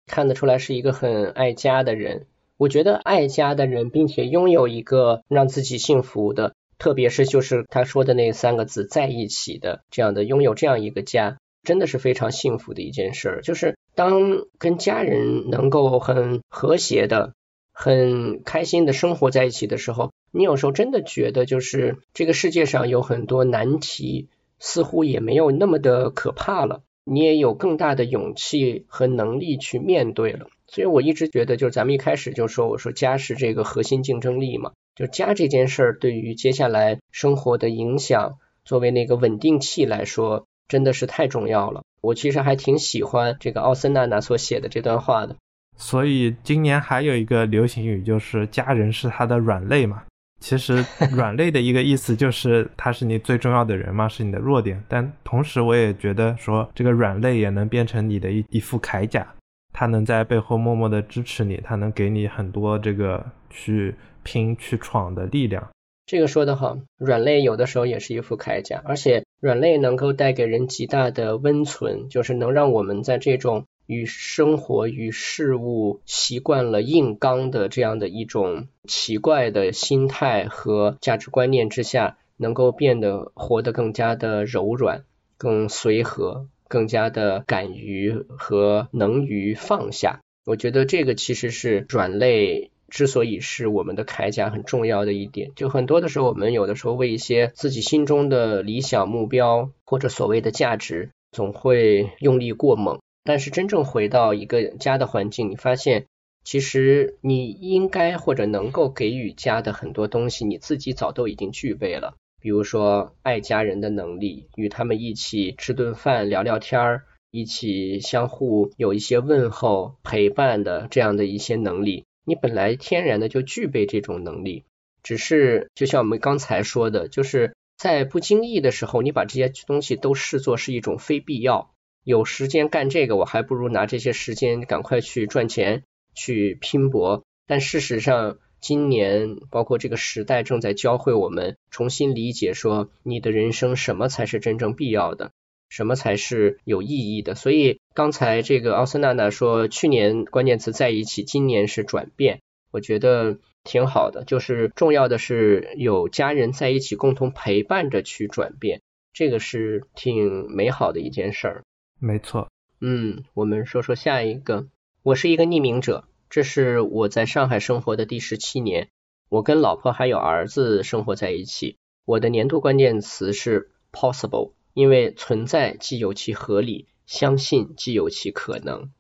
[0.08, 2.26] 看得出来是一个很爱家的人。
[2.58, 13.41] 我觉得爱家的人，并且拥有一个让自己幸福的，特别是就是他说的那三个字在一起的这样的拥有这样一个家，真的是非常幸福的一件事。
[13.43, 17.34] 就是当跟家人能够很和谐的。
[17.78, 24.28] 很开心的生活在一起的时候，你有时候真的觉得，就是这个世界上有很多难题，
[24.60, 26.82] 似乎也没有那么的可怕了。
[27.06, 30.48] 你也有更大的勇气和能力去面对了。
[30.67, 38.34] 所以我一直觉得，就是咱们一开始就说，我说家是这个核心竞争力嘛，就家这件事儿对于接下来生活的影响，
[38.65, 41.84] 作为那个稳定器来说，真的是太重要了。
[42.02, 45.38] 我其实还挺喜欢这个奥森娜娜所写的这段话的。
[45.78, 50.04] 所以今年还有一个流行语就是“家人是他的软肋”嘛。
[50.45, 54.79] 其实软肋的一个意思就是他是你最重要的人嘛，是你的弱点。
[54.88, 59.27] 但同时我也觉得说这个软肋也能变成你的一一副铠甲，
[59.73, 65.67] 他能在背后默默的支持你，他能给你很多这个去拼去闯的力量。
[66.05, 85.04] 这个说得好，软肋有的时候也是一副铠甲，而且软肋能够带给人极大的温存，就是能让我们在这种与生活与事物习惯了硬刚的这样的一种奇怪的心态和价值观念之下，能够变得活得更加的柔软、
[85.38, 90.21] 更随和、更加的敢于和能于放下。
[90.45, 92.71] 我觉得这个其实是软肋。
[92.88, 103.00] 之所以是我们的铠甲很重要的一点，就很多的时候，我们有的时候为一些自己心中的理想目标或者所谓的价值，总会用力过猛。
[103.25, 106.05] 但是真正回到一个家的环境，你发现
[106.43, 112.15] 其实你应该或者能够给予家的很多东西，你自己早都已经具备了。
[112.39, 122.05] 比如说爱家人的能力，与他们一起吃顿饭、聊聊天儿，一起相互有一些问候、陪伴的这样的一些能力。
[122.23, 124.63] 你本来天然的就具备这种能力，
[125.01, 131.71] 只是就像我们刚才说的，就是在不经意的时候，你把这些东西都视作是一种非必要。
[132.05, 137.25] 有时间干这个，我还不如拿这些时间赶快去赚钱、去拼搏。
[137.47, 145.31] 但事实上，今年包括这个时代正在教会我们重新理解，说你的人生什么才是真正必要的。
[145.67, 147.33] 什么才是有意义的？
[147.33, 154.23] 所以刚才这个奥斯娜娜说，去年关键词在一起，今年是转变，我觉得挺好的。
[154.25, 161.63] 就是重要的是有家人在一起共同陪伴着去转变，这个是挺美好的一件事儿。
[161.99, 162.49] 没错，
[162.81, 164.67] 嗯，我们说说下一个。
[165.03, 168.89] 我是一个匿名者，这是我在上海生活的第十七年，
[169.29, 171.77] 我跟老婆还有儿子生活在一起。
[172.05, 174.51] 我的年度关键词是 possible。
[174.75, 178.91] 因为存在既有其合理，相信既有其可能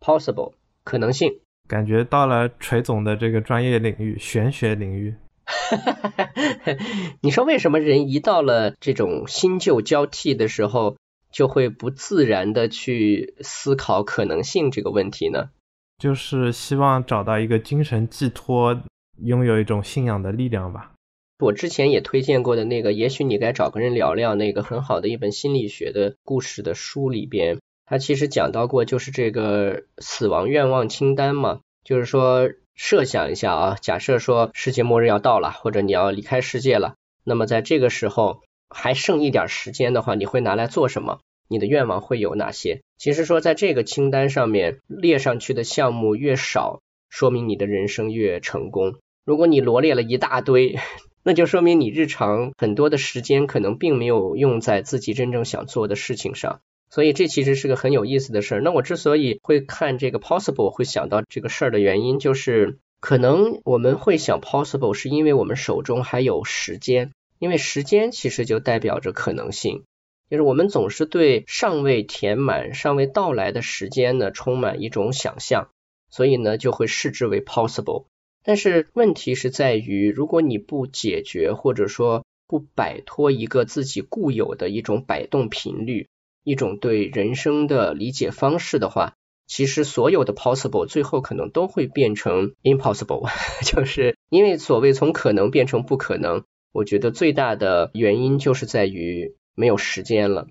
[0.00, 1.40] ，possible 可能性。
[1.66, 5.16] 感觉到了锤总的这个专业领域，玄学领域。
[7.20, 10.96] 你说为什么人一到了这种新旧交替的时候，
[11.30, 15.50] 就会不自然的去思考可能性这个问题呢？
[15.98, 18.80] 就是希望找到一个精神寄托，
[19.22, 20.92] 拥有一种信仰的力量吧。
[21.40, 41.20] 我之前也推荐过的那个，也许你该找个人聊聊那个很好的一本心理学的故事的书里边，他其实讲到过，就是这个死亡愿望清单嘛，就是说设想一下啊，假设说世界末日要到了，或者你要离开世界了，那么在这个时候还剩一点时间的话，你会拿来做什么？
[41.48, 42.82] 你的愿望会有哪些？
[42.96, 48.96] 其实说在这个清单上面列上去的项目越少，说明你的人生越成功。
[49.24, 50.78] 如果你罗列了一大堆。
[51.24, 58.60] 那就说明你日常很多的时间可能并没有用在自己真正想做的事情上，所以这其实是个很有意思的事儿。
[58.62, 69.84] 那我之所以会看这个 possible，会想到这个事儿的原因，就是可能我们会想 possible，是因为我们手中还有时间，因为时间其实就代表着可能性，
[70.30, 75.68] 就是我们总是对尚未填满、尚未到来的时间呢充满一种想象，
[76.10, 78.06] 所以呢就会视之为 possible。
[78.44, 86.08] 但是问题是在于，如果你不解决或者说不摆脱一个自己固有的一种摆动频率，
[86.44, 89.14] 一种对人生的理解方式的话，
[89.46, 93.28] 其实所有的 possible 最后可能都会变成 impossible，
[93.64, 96.44] 就是因为所谓从可能变成不可能，
[96.78, 100.46] 我觉得最大的原因就是在于没有时间了，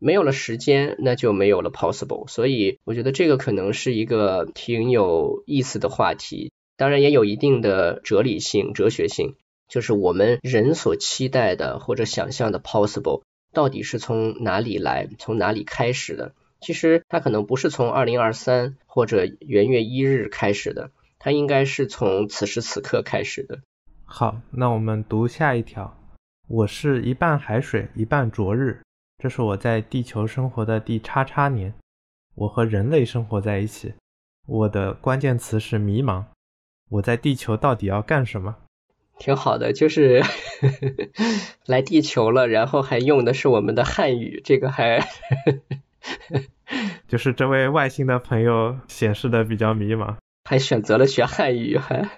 [0.00, 6.50] 没有了时间，那就没有了 possible，所以我觉得这个可能是一个挺有意思的话题。
[6.76, 9.36] 当然也有一定的哲理性、哲学性，
[9.68, 16.34] 就是我们人所期待的或者想象的 possible，到底是从哪里来、从哪里开始的？
[16.60, 23.60] 其实它可能不是从二零二三或者元月一日开始的，它应该是从此时此刻开始的。
[24.12, 25.96] 好，那我们读下一条。
[26.48, 28.82] 我是一半海水，一半灼日。
[29.22, 31.72] 这是我在地球生活的第叉叉年。
[32.34, 33.94] 我和人类生活在一起。
[34.48, 36.24] 我的关键词是迷茫。
[36.88, 38.56] 我在地球到底要干什么？
[39.16, 40.24] 挺好的，就是
[41.64, 45.06] 来地球了，然后还用的是我们的汉语，这个还
[47.06, 52.10] 就是这位外星的朋友显示的比较迷茫，还选择了学汉语，还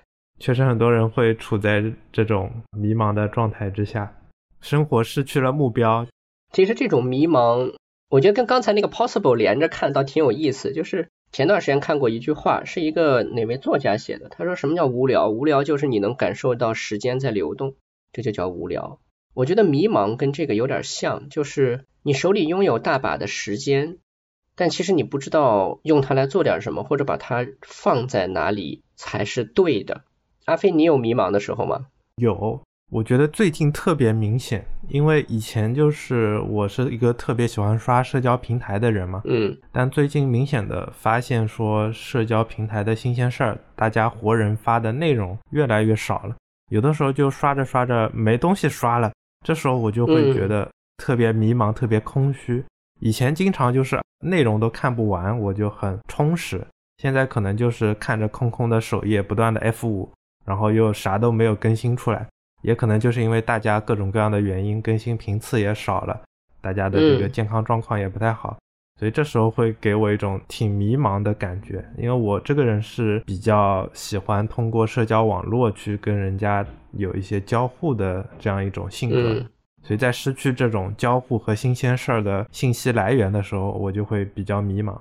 [0.42, 4.12] 确实很多人会处在这种迷茫的状态之下，
[4.60, 6.08] 生活失去了目标。
[6.52, 7.76] 其实这种迷茫，
[8.10, 10.72] 我觉得跟刚才那个 possible 连着看倒挺有意思。
[10.72, 14.30] 就是前段时间看过一句话，是一个哪位作家写的？
[14.30, 15.28] 他说什么叫无聊？
[15.28, 17.76] 无聊就是你能感受到时间在流动，
[18.12, 18.98] 这就叫无聊。
[19.34, 23.98] 我觉得迷茫跟这个有点像，就是你手里拥有大把的时间，
[24.56, 30.02] 但其实你不知道用它来做点什么，或者把它放在哪里才是对的。
[30.46, 31.86] 阿飞，你有迷茫的时候吗？
[32.16, 32.60] 有。
[32.90, 46.36] 我觉得最近特别明显，因为以前就是我是一个特别喜欢刷社交平台的人嘛，嗯，但最近明显的发现说社交平台的新鲜事儿，大家活人发的内容越来越少了，
[46.70, 49.10] 有的时候就刷着刷着没东西刷了，
[49.42, 52.62] 这时候我就会觉得特别迷茫，特别空虚。
[53.00, 56.62] 以前经常就是内容都看不完，我就很充实，
[56.98, 60.12] 现在可能就是看着空空的首页，不断的 F 五，
[60.44, 62.26] 然后又啥都没有更新出来。
[62.62, 66.20] 也可能就是因为大家各种各样的原因，更新频次也少了，
[66.60, 68.56] 大家的这个健康状况也不太好，
[69.00, 71.84] 所以这时候会给我一种挺迷茫的感觉。
[71.98, 79.44] 因为我这个人是比较喜欢通过社交网络去跟人家有一些交互的这样一种性格，
[79.82, 84.96] 所以在失去这种交互和新鲜事儿的信息来源的时候，我就会比较迷茫。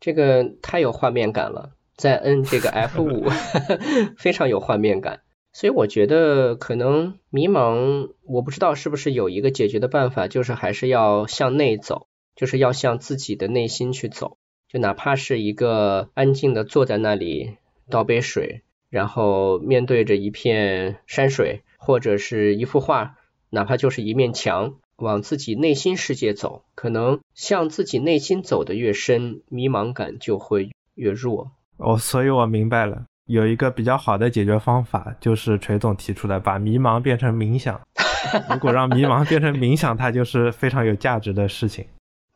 [0.00, 3.28] 这个太有画面感了，再摁这个 F 五，
[4.18, 5.20] 非常有画面感。
[5.52, 14.36] 所以我觉得可能迷茫，我不知道是不是有一个解决的办法，就是还是要向内走，就是要向自己的内心去走。
[14.68, 17.56] 就哪怕是一个安静的坐在那里
[17.88, 23.16] 倒杯水，然后面对着一片山水或者是一幅画，
[23.50, 31.52] 哪怕就是一面墙，往自己内心世界走，可能向自己内心走的越深，迷茫感就会越弱。
[31.78, 33.04] 哦，所以我明白了。
[33.26, 37.80] 有一个比较好的解决方法，就是锤总提出的，把迷茫变成冥想。
[38.50, 41.86] 如果让迷茫变成冥想，它就是非常有价值的事情。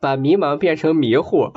[0.01, 1.53] 把迷茫变成迷糊，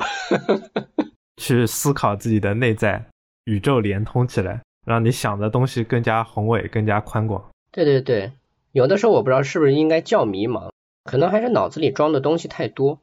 [1.40, 3.06] 去思考自己的内在，
[3.44, 7.50] 宇宙连通起来，让你想的东西更加宏伟、更加宽广。
[7.70, 8.32] 对对对，
[8.72, 10.72] 有的时候我不知道是不是应该叫迷茫，
[11.04, 13.00] 可能还是脑子里装的东西太多，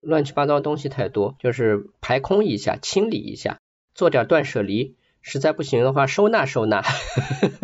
[0.00, 3.59] 乱七八糟东西太多，就是排空一下，清理一下，
[4.00, 4.96] 做点断舍离。
[5.20, 6.82] 实在不行的话，收纳收纳，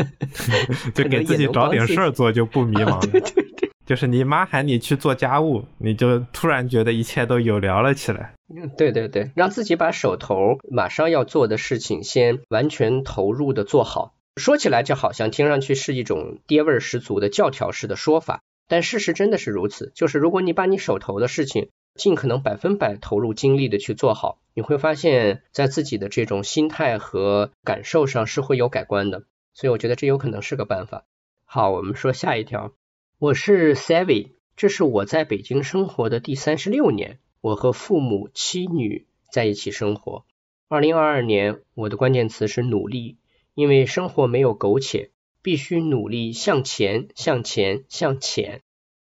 [0.94, 3.00] 就给自己找点事儿做，就不迷茫了。
[3.10, 8.34] 对对对， 就是你妈喊你去做家务，你就突然觉得一切都有聊了起来。
[8.54, 14.12] 嗯，对对对，让自己把手头马上要做的事情先完全投入的做好。
[14.36, 19.92] 说起来就好像听上去是一种爹味儿十足的教条式的说法，但事实真的是如此。
[19.94, 24.38] 就是如果你把你手头的事情尽可能百分百投入精力的去做好。
[24.54, 31.04] 你会发现在自己的这种心态和感受上是会有改观的，所以我觉得这有可能是个办法。
[31.44, 32.72] 好，我们说下一条。
[33.18, 40.24] 我是 Savvy，这是我在北京生活的第三十六年，我和父母妻女在一起生活。
[40.68, 43.18] 二零二二年，我的关键词是努力，
[43.54, 45.10] 因为生活没有苟且，
[45.42, 48.62] 必须努力向前，向前，向前。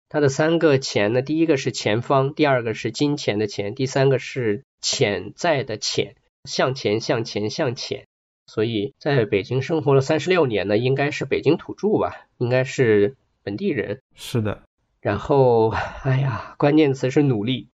[0.09, 4.63] 它的三个钱呢，第一个是前方，第二个是金钱的钱，第三个是。
[4.81, 8.05] 潜在的潜，向前向前向前，
[8.45, 13.99] 所以在北京生活了三十六年呢，应该是北京土著吧，应该是本地人。
[14.13, 14.61] 是的。
[15.01, 15.69] 然后，
[16.03, 17.69] 哎呀，关键词是努力，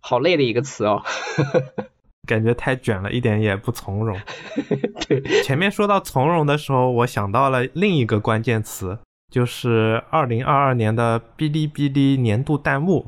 [0.00, 1.02] 好累的一个词哦，
[2.26, 4.18] 感觉太卷了，一点也不从容。
[5.06, 9.00] 对，前面说到从容的时候，我想到了另一个关键词，
[9.34, 13.04] 就是二零二二年的哔哩哔哩年度弹幕，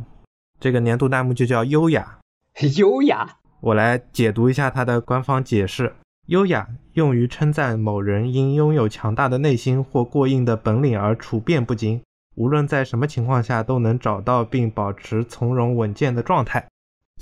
[0.59, 2.19] 这个年度弹幕就叫优雅，
[2.77, 3.37] 优雅。
[3.61, 5.95] 我来解读一下它的官方解释：
[6.27, 12.03] 优雅用于称赞某人因拥有强大的内心或过硬的本领而处变不惊，
[12.35, 16.67] 无论在什么情况下都能找到并保持从容稳健的状态。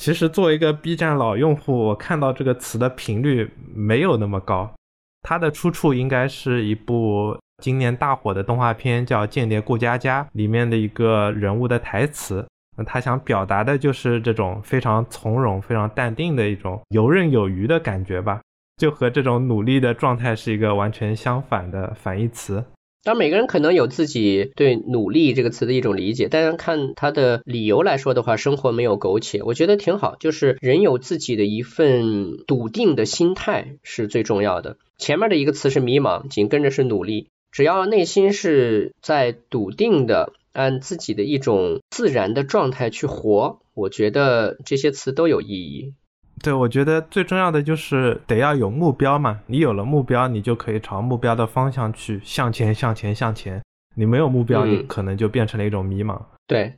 [0.00, 4.72] 其实，作为一个 B 站老用户，我看到这个词的频率没有那么高。
[5.20, 12.46] 它的出处应该是一部今年大火的动画片，叫《间谍过家家》里面的一个人物的台词。
[12.76, 18.40] 那他想表达的就是这种非常从容、非常淡定的一种游刃有余的感觉吧，
[18.76, 22.64] 就和这种努力的状态是一个完全相反的反义词。
[23.04, 30.16] 当每个人可能有自己对“努力”这个词的一种理解，但是看他的理由来说的话，生活没有苟且，我觉得挺好。
[30.18, 34.78] 就是人有自己的一份笃定的心态是最重要的。
[34.96, 40.34] 前面的一个词是迷茫，紧跟着是努力，只要内心是在笃定的。
[40.54, 45.94] 按自己的一种自然的状态去活，我觉得这些词都有意义。
[46.44, 49.40] 对，我觉得最重要的就是得要有目标嘛。
[49.48, 53.60] 你有了目标，你就可以朝目标的方向去向前、向前、向前。
[53.96, 56.22] 你没有目标，你可能就变成了一种迷茫。
[56.46, 56.74] 对，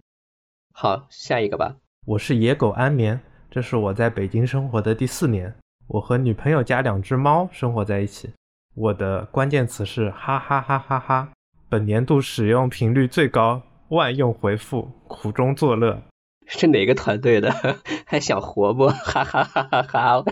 [0.72, 1.76] 好，下一个吧。
[2.06, 3.20] 我是野狗安眠，
[3.50, 5.54] 这是我在北京生活的第四年，
[5.86, 8.30] 我和女朋友加两只猫生活在一起。
[8.76, 11.28] 我的关键词是哈哈哈哈哈，
[11.70, 16.02] 本年度使用频率最高，万用回复，苦中作乐。
[16.46, 17.50] 是哪个团队的？
[18.04, 18.88] 还想活不？
[18.88, 20.24] 哈哈哈哈哈！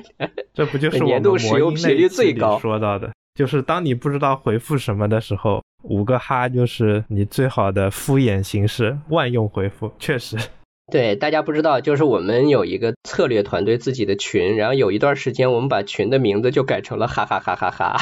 [0.52, 2.06] 这不就是我们魔音那里
[2.60, 3.10] 说到的？
[3.34, 9.90] 就是当你不知道回复什么的时候，五个哈就是你最好的敷衍形式，万用回复。
[9.98, 10.36] 确实，
[10.92, 17.96] 对大家不知道，就是我们有一个策略团队自己的群，然后有一段时间我们把群的名字就改成了哈哈哈哈哈，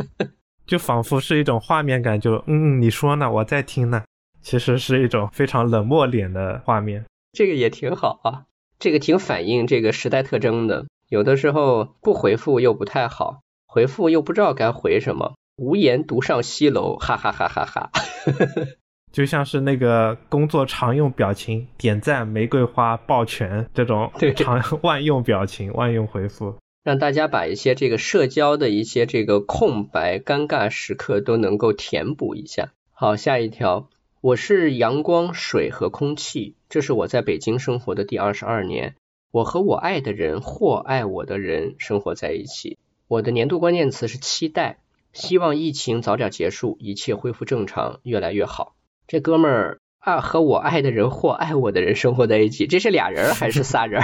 [0.66, 3.30] 就仿佛是一种画面感，就嗯，你说呢？
[3.32, 4.02] 我在听呢。
[4.42, 7.04] 其实是一种非常冷漠脸的画面。
[7.32, 8.42] 这个也挺好啊，
[8.80, 10.86] 这个挺反映这个时代特征的。
[11.08, 17.90] 有的时候不回复又不太好，回复又不知道该回什么，无言独上西楼，哈哈哈哈哈。
[19.12, 32.72] 就像是那个工作常用表情，点赞、玫瑰花、抱拳这种 常万用表情、 万用回复，让大家把一些这个社交的一些这个空白、尴尬时刻都能够填补一下。
[32.92, 33.88] 好，下一条。
[34.22, 38.94] 我是阳光、水和空气，这是我在北京生活的第二十二年。
[39.32, 42.78] 我和我爱的人或爱我的人生活在一起。
[43.08, 44.78] 我的年度关键词是期待，
[45.12, 48.74] 希望疫情早点结束，一切恢复正常，越来越好。
[49.06, 54.02] 这哥们儿啊，和我爱的人或爱我的人生活在一起，这是俩人还是仨人？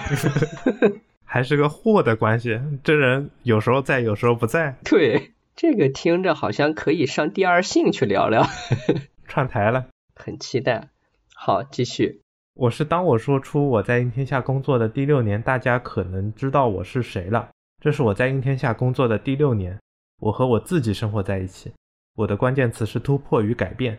[1.24, 2.60] 还是个或的关系？
[2.82, 4.78] 这人有时候在，有时候不在。
[4.84, 8.46] 对，这个听着好像可以上第二性去聊聊，
[9.28, 9.86] 串台了。
[10.14, 10.88] 很期待，
[11.34, 12.22] 好，继续。
[12.54, 17.48] 我是当我说出我在应天下工作的第六年，大家可能知道我是谁了。
[17.80, 19.78] 这是我在应天下工作的第六年，
[20.20, 21.72] 我和我自己生活在一起。
[22.16, 23.96] 我的关键词是突破与改变。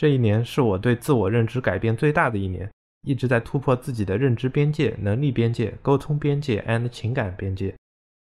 [0.00, 2.66] 这一年是我对自我认知改变最大的一年，
[3.02, 7.74] 一直在突破自己的认知边界、能力边界、沟通边界 and 情感边界，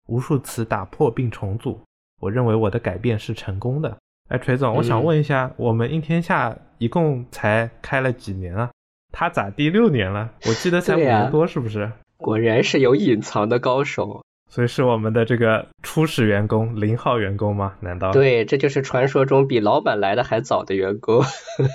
[0.06, 1.80] 无数次打破并重组。
[2.20, 3.98] 我认为我的改变是成功的。
[4.28, 8.70] 哎，锤总，我想问一下，我们应天下一共才开了几年啊？
[9.12, 10.32] 他咋第六年了？
[10.46, 11.90] 我记得才五年多，是不是？
[12.16, 14.23] 果然是有隐藏的高手，
[14.54, 17.74] 所以是我们的这个初始员工，零号员工吗？
[17.80, 18.12] 难道？
[18.12, 21.24] 对，这就是传说中比老板来的还早的员工，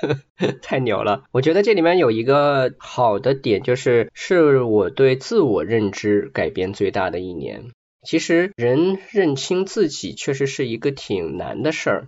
[0.63, 1.23] 太牛了！
[1.33, 7.65] 我觉得这里面有一个好的点，就是是我对自我认知改变最大的一年。
[8.03, 12.07] 其实人认清自己，确实是一个挺难的事儿。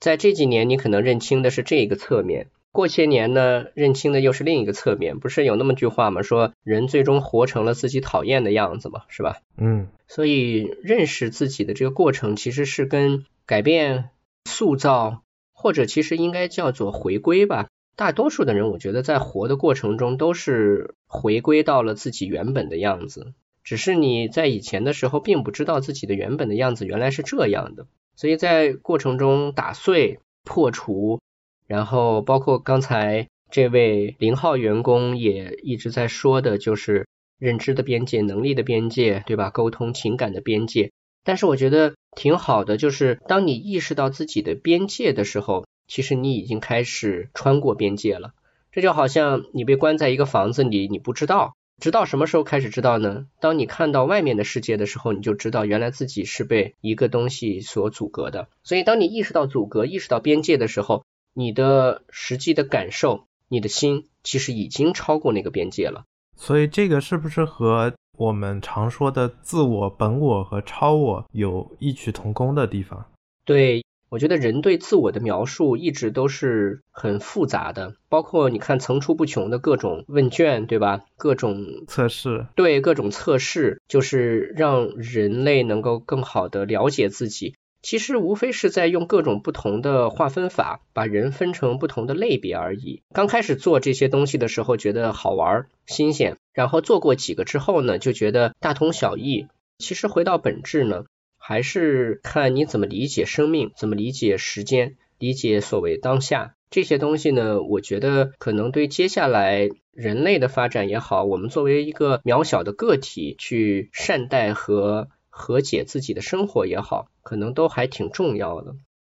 [0.00, 5.18] 在这几年，你可能认清的是这一个侧面；过些年呢，认清的又是另一个侧面。
[5.18, 6.22] 不是有那么句话吗？
[6.22, 9.38] 说人最终活成了自己讨厌的样子嘛，是吧？
[9.56, 9.88] 嗯。
[10.06, 14.10] 所以认识自己的这个过程，其实是跟改变、
[14.44, 17.68] 塑造，或者其实应该叫做回归吧。
[17.96, 23.34] 大多数的人，我觉得在活的过程中，都是回归到了自己原本的样子。
[23.64, 27.86] 只是你在以前的时候，并不知道自己的原本的样子原来是这样的。
[28.14, 31.20] 所以在过程中打碎、破除，
[31.68, 37.06] 然后包括刚才这位零号员工也一直在说的，就是
[37.38, 39.50] 认知的边界、能力的边界，对吧？
[39.50, 40.90] 沟通、情感的边界。
[41.24, 48.32] 但是我觉得挺好的，就是当你意识到自己的边界的时候，其实你已经开始穿过边界了。
[48.72, 51.52] 这就好像你被关在一个房子里，你不知道。
[51.80, 53.26] 直到什么时候开始知道呢？
[53.40, 58.48] 当你看到外面的世界的时候，你就知道原来自己是被一个东西所阻隔的。
[58.64, 61.04] 所以，当你意识到阻隔、意识到边界的时候，
[61.38, 66.02] 你的实际的感受，你的心其实已经超过那个边界了。
[66.34, 73.06] 所以，这个是不是和我们常说的自我、本我和超我有异曲同工的地方？
[73.44, 73.84] 对。
[74.10, 81.04] 我觉得人对自我的描述一直都是很复杂的，包括你看层出不穷的各种问卷，对吧？
[81.18, 87.56] 各种测试，对各种测试，就是让人类能够更好的了解自己。
[87.88, 93.00] 其实无非是在用各种不同的划分法，把人分成不同的类别而已。
[93.14, 99.46] 刚开始做这些东西的时候，觉得好玩、新鲜，然后做过几个之后呢，就觉得大同小异。
[99.78, 101.04] 其实回到本质呢。
[101.38, 107.62] 还是看你怎么理解生命，怎么理解时间，理解所谓当下这些东西呢？
[107.62, 115.08] 我觉得可能对接下来人类的发展也好，我们作为一个渺小的个体去善待和
[115.38, 118.74] 和解自己的生活也好，可能都还挺重要的。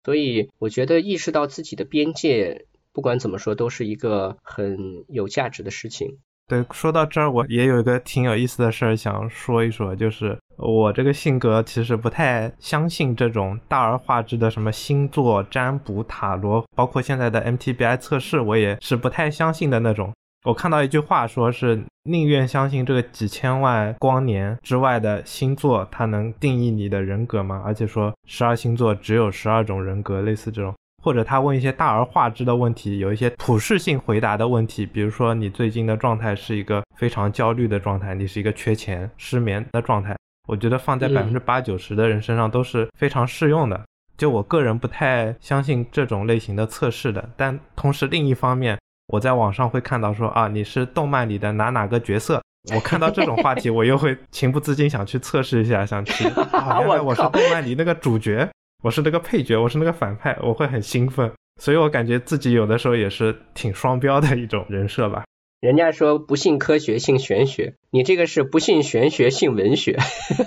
[0.04, 6.18] 所以我觉得意识到自己的边界，不管怎么说，都是一个很有价值的事情。
[6.48, 20.12] 对，说到这儿，我也有一个挺有意思的事儿想说一说，就是我这个性格其实不太相信这种大而化之的什么星座占卜、塔罗，包括现在的 MTBI 测试，我也是不太相信的那种。
[20.48, 27.60] 我看到一句话，说是宁愿相信这个几千万光年之外的星座，它能定义你的人格吗？
[27.66, 30.74] 而且说十二星座只有十二种人格，类似这种。
[31.02, 40.16] 或者他问一些大而化之的问题，有一些普适性回答的问题，比如说你最近的状态是一个非常焦虑的状态，你是一个缺钱、失眠的状态。
[40.48, 43.78] 我觉得放在百分之八九十的人身上都是非常适用的。
[44.16, 48.78] 就我个人不太相信这种类型的测试的，但同时另一方面，
[49.08, 52.40] 我在网上会看到说啊，你是动漫里的哪哪个角色？
[52.74, 58.48] 我看到这种话题，我又会情不自禁想去测试一下，想去 啊， 原来我是动漫里那个主角。
[58.84, 65.24] 我是那个配角，我是那个反派，我会很兴奋，所以我感觉自己有的时候也是挺双标的一种人设吧。
[65.60, 69.98] 人家说不信科学，信玄学，你这个是不信玄学，信文学。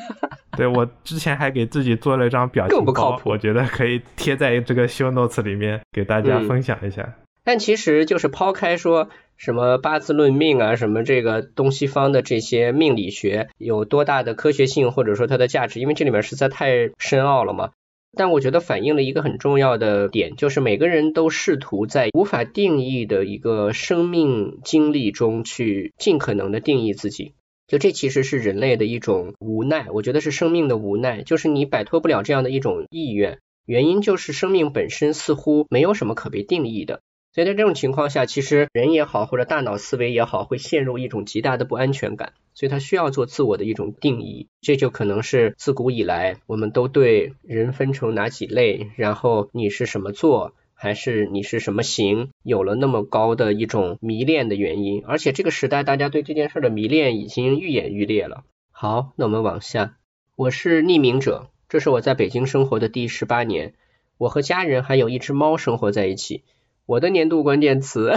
[0.56, 7.14] 对我之前还给自己做了一张表情包，我觉得可以贴在这个 show notes 里面给大家分享一下。
[7.44, 17.72] 但其实就是抛开说什么八字论命啊，什么这个东西方的这些命理学有多大的科学性，或者说它的价值，因为这里面实在太深奥了嘛。
[18.16, 27.34] 但我觉得反映了一个很重要的点，就是每个人都试图在无法定义的一个生命经历中去尽可能的定义自己。
[27.68, 33.40] 就这其实是人类的一种无奈，我觉得是生命的无奈，就是你摆脱不了这样的一种意愿。
[33.66, 37.00] 原因就是生命本身似乎没有什么可被定义的。
[37.34, 42.34] 所以在这种情况下，其实人也好，或者大脑思维也好，会陷入一种极大的不安全感。
[42.54, 55.02] 所以他需要做自我的一种定义，这就可能是自古以来我们都对人分成哪几类，然后你是什么座，还是你是什么型，有了那么高的一种迷恋的原因。
[55.06, 58.44] 而且这个时代大家对这件事的迷恋已经愈演愈烈了。
[58.72, 59.96] 好，那我们往下，
[60.36, 63.74] 我是匿名者，这是我在北京生活的第十八年，
[64.18, 66.44] 我和家人还有一只猫生活在一起。
[66.92, 68.12] 我的年度关键词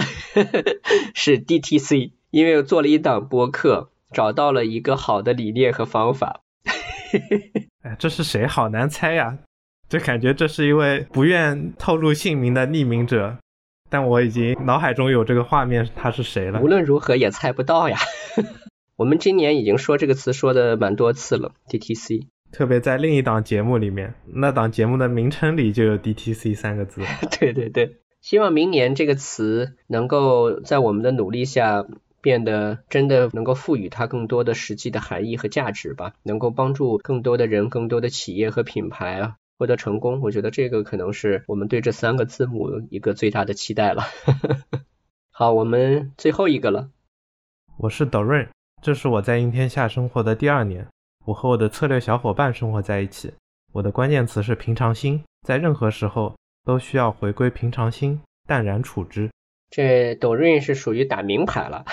[1.15, 6.41] 是 DTC，因为我做了一档播客，找到了一个好的理念和方法。
[7.83, 8.45] 哎，这是谁？
[8.45, 9.37] 好难猜呀！
[9.87, 13.37] 就感觉这是一位不愿透露姓名的匿名者，
[13.89, 16.59] 但我已经脑海中有这个画面，他是谁了？
[16.59, 17.97] 无论如何也猜不到呀。
[18.97, 22.27] 我们今年已经说这个词说的蛮多次了，DTC。
[22.51, 27.01] 特别在另一档节目里面，那档节目的名称里就有 DTC 三个字。
[27.39, 27.99] 对对对。
[28.25, 31.85] 希望明年这个词能够在我们的努力下
[32.21, 40.21] 变得真的能够赋予它更多的实际的含义和价值吧，能够帮助更多的人、更多的企业和品牌啊获得成功。
[40.21, 44.01] 我觉得这个可能是我们对这三个字母一个最大的期待了。
[45.29, 46.89] 好，我们最后一个了。
[47.77, 48.47] 我是 Dorin，
[48.81, 50.87] 这是我在阴天下生活的第二年。
[51.25, 53.31] 我和我的策略小伙伴生活在一起。
[53.71, 56.33] 我的关键词是平常心，在任何时候。
[56.65, 59.29] 都需要回归平常心，淡然处之。
[59.69, 61.85] 这抖瑞是属于打明牌了。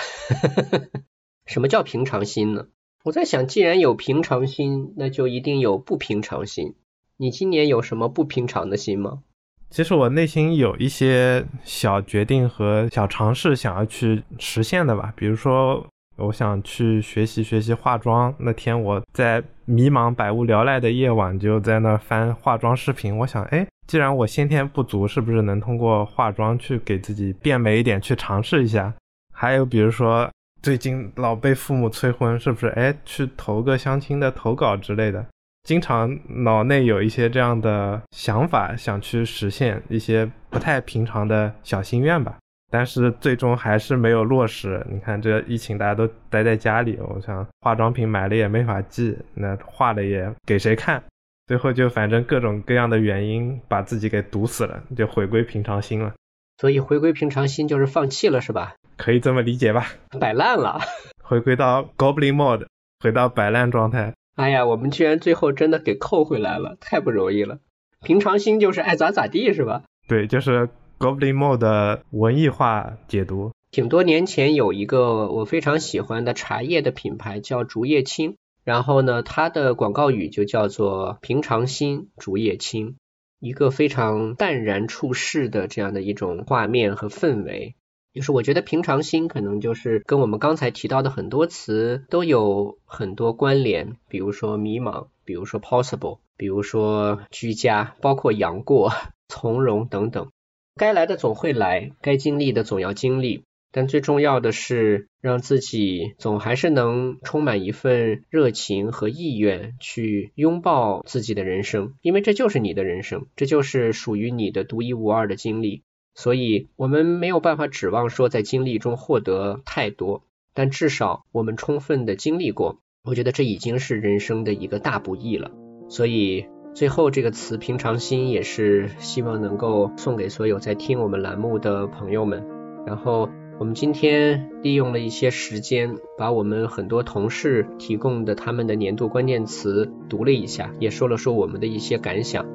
[1.45, 2.65] 什么叫平常心呢？
[3.03, 6.75] 我在想，既然有平常心，那就一定有不平常心。
[7.17, 9.23] 你今年有什么不平常的心吗？
[9.69, 15.85] 其实我内心有一些小决定和小尝试想要去实现的吧，比如说。
[16.15, 18.31] 我想去学习学习化妆。
[18.37, 23.17] 那天我在迷茫、百无聊赖的夜晚，就在那翻化妆视频。
[23.17, 28.93] 我想，哎，既然我先天不足，是不是能通过化妆去给自己变美一点，去尝试一下？
[29.33, 30.29] 还有比如说，
[30.61, 32.67] 最近老被父母催婚，是不是？
[32.67, 35.25] 哎，去投个相亲的投稿之类的。
[35.63, 42.37] 经常脑内有一些这样的想法，想去实现一些不太平常的小心愿吧。
[42.71, 44.85] 但是最终还是没有落实。
[44.89, 51.01] 你看，这疫情大家都待在家里，我想化妆品买了也没法寄，那画了也给谁看？
[51.47, 56.13] 最后就反正各种各样的原因把自己给堵死了，就回归平常心了。
[56.57, 58.75] 所以回归平常心就是放弃了，是吧？
[58.97, 59.87] 可以这么理解吧？
[60.19, 60.79] 摆烂了，
[61.23, 62.67] 回归到 Goblin Mode，
[62.99, 64.13] 回到摆烂状态。
[64.35, 67.59] 哎呀，我们居然最后真的给扣回来了，太不容易了。
[68.01, 69.83] 平常心就是爱咋咋地，是吧？
[70.07, 70.69] 对，就是。
[70.99, 82.95] Goblin Mode 的文艺化解读，挺多年前有一个我非常喜欢的茶叶的品牌叫竹叶青，然后呢，它的广告语就叫做平常心竹叶青，
[83.39, 87.75] 一个非常淡然处世的这样的一种画面和氛围。
[88.13, 98.91] 就是我觉得平常心可能就是跟我们刚才提到的很多词都有很多关联，比如说迷茫，比如说 possible，比如说居家，包括杨过、
[99.27, 100.29] 从容等等。
[100.75, 103.43] 该来的总会来，该经历的总要经历，
[103.73, 115.81] 但最重要的是让自己总还是能充满一份热情和意愿去拥抱自己的人生，因为这就是你的人生，这就是属于你的独一无二的经历。
[116.13, 125.49] 所以我们没有办法指望说在经历中获得太多，但至少我们充分的经历过，我觉得这已经是人生的一个大不易了。
[125.89, 126.45] 所以
[126.75, 132.45] 最后这个词“平常心”也是希望能够送给所有在听我们栏目的朋友们。
[132.85, 133.29] 然后
[133.63, 142.45] 我们今天利用了一些时间，把我们很多同事提供的他们的年度关键词读了一下，也说了说我们的一些感想。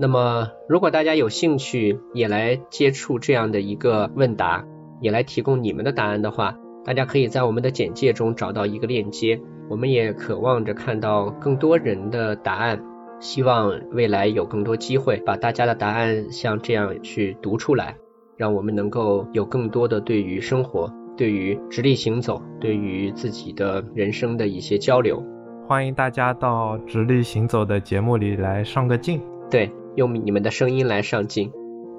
[0.00, 4.64] 那么如果大家有兴趣也来接触这样的一个问答，
[5.02, 9.38] 也来提供你们的答案的话，大家可以在我们的简介中找到一个链接。
[9.68, 12.82] 我们也渴望着看到更多人的答案，
[13.20, 17.98] 希望未来有更多机会把大家的答案像这样去读出来。
[18.36, 25.22] 让我们能够有更多的对于生活、对于直立行走、对于自己的人生的一些交流。
[25.66, 29.20] 欢迎大家到直立行走的节目里来上个镜。
[29.50, 31.50] 对，用你们的声音来上镜。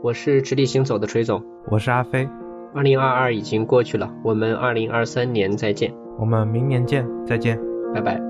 [0.04, 2.30] 我是直立行走的锤总，我是阿飞。
[2.76, 5.94] 二零二二已经过去了，我们二零二三年再见。
[6.20, 7.60] 我们明年见，再见，
[7.94, 8.27] 拜拜。